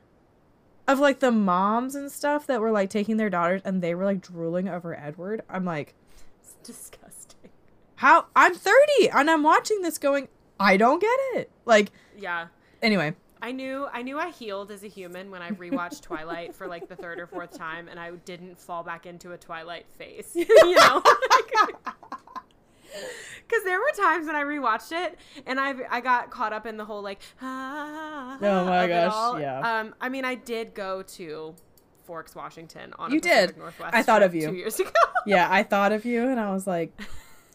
[0.87, 4.03] of like the moms and stuff that were like taking their daughters and they were
[4.05, 5.43] like drooling over Edward.
[5.49, 5.93] I'm like,
[6.41, 7.51] It's disgusting.
[7.95, 8.25] how?
[8.35, 10.27] I'm 30 and I'm watching this going,
[10.59, 11.51] I don't get it.
[11.65, 12.47] Like, Yeah.
[12.81, 16.67] Anyway, I knew I knew I healed as a human when I rewatched Twilight for
[16.67, 20.31] like the third or fourth time and I didn't fall back into a Twilight face.
[20.35, 21.01] You know?
[23.47, 26.77] Cuz there were times when I rewatched it and I I got caught up in
[26.77, 29.79] the whole like ah, Oh my gosh, yeah.
[29.79, 31.55] Um I mean I did go to
[32.05, 33.57] Forks, Washington on You did.
[33.57, 34.47] Northwest I thought of you.
[34.49, 34.89] 2 years ago.
[35.25, 36.93] yeah, I thought of you and I was like,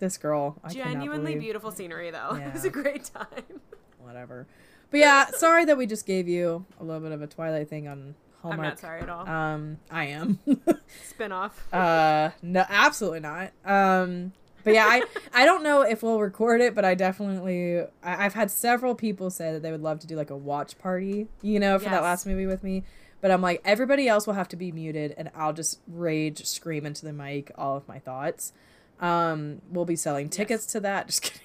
[0.00, 2.34] this girl, I Genuinely beautiful scenery though.
[2.34, 3.60] It was a great time.
[3.98, 4.46] Whatever.
[4.90, 7.88] But yeah, sorry that we just gave you a little bit of a Twilight thing
[7.88, 8.58] on Hallmark.
[8.58, 9.28] I'm not sorry at all.
[9.28, 10.38] Um, I am.
[11.08, 11.72] Spin-off.
[11.72, 13.50] Uh, no, absolutely not.
[13.64, 14.32] Um,
[14.64, 15.02] but yeah, I
[15.34, 19.30] I don't know if we'll record it, but I definitely I, I've had several people
[19.30, 22.02] say that they would love to do like a watch party, you know, for that
[22.02, 22.84] last movie with me.
[23.20, 26.84] But I'm like, everybody else will have to be muted, and I'll just rage scream
[26.84, 28.52] into the mic all of my thoughts.
[29.00, 31.06] Um, we'll be selling tickets to that.
[31.08, 31.40] Just kidding.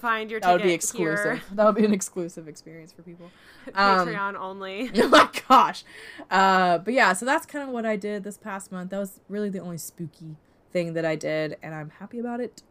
[0.00, 1.24] Find your that would ticket be exclusive.
[1.24, 1.42] here.
[1.52, 3.30] That would be an exclusive experience for people.
[3.74, 4.90] Um, Patreon only.
[4.96, 5.84] oh my gosh.
[6.30, 8.90] Uh, but yeah, so that's kind of what I did this past month.
[8.90, 10.36] That was really the only spooky
[10.72, 12.62] thing that I did, and I'm happy about it.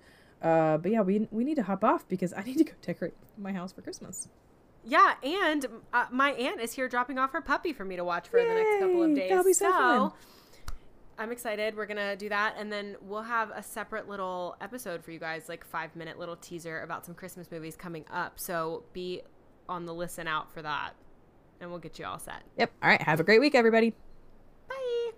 [0.41, 3.13] Uh, but yeah, we we need to hop off because I need to go decorate
[3.37, 4.29] my house for Christmas.
[4.83, 8.27] Yeah, and uh, my aunt is here dropping off her puppy for me to watch
[8.27, 9.29] for the next couple of days.
[9.29, 10.11] that'll be so fun.
[11.19, 11.75] I'm excited.
[11.75, 15.49] We're gonna do that, and then we'll have a separate little episode for you guys,
[15.49, 18.39] like five minute little teaser about some Christmas movies coming up.
[18.39, 19.21] So be
[19.67, 20.91] on the listen out for that,
[21.59, 22.43] and we'll get you all set.
[22.57, 22.71] Yep.
[22.81, 23.01] All right.
[23.01, 23.93] Have a great week, everybody.
[24.69, 25.11] Bye.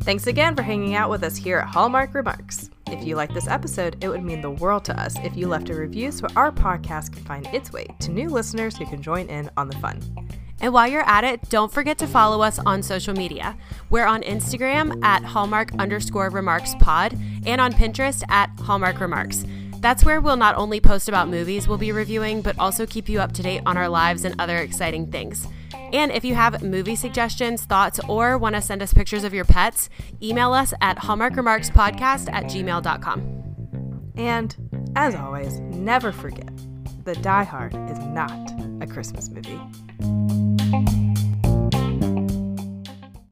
[0.00, 2.70] Thanks again for hanging out with us here at Hallmark Remarks.
[2.88, 5.70] If you like this episode, it would mean the world to us if you left
[5.70, 9.26] a review so our podcast can find its way to new listeners who can join
[9.26, 10.00] in on the fun.
[10.60, 13.56] And while you're at it, don't forget to follow us on social media.
[13.90, 19.44] We're on Instagram at Hallmark underscore remarks pod and on Pinterest at Hallmark Remarks.
[19.80, 23.20] That's where we'll not only post about movies we'll be reviewing, but also keep you
[23.20, 25.48] up to date on our lives and other exciting things.
[25.92, 29.44] And if you have movie suggestions, thoughts, or want to send us pictures of your
[29.44, 29.88] pets,
[30.22, 34.12] email us at hallmarkremarkspodcast at gmail.com.
[34.16, 34.56] And
[34.96, 36.50] as always, never forget
[37.04, 38.50] that Die Hard is not
[38.80, 39.60] a Christmas movie.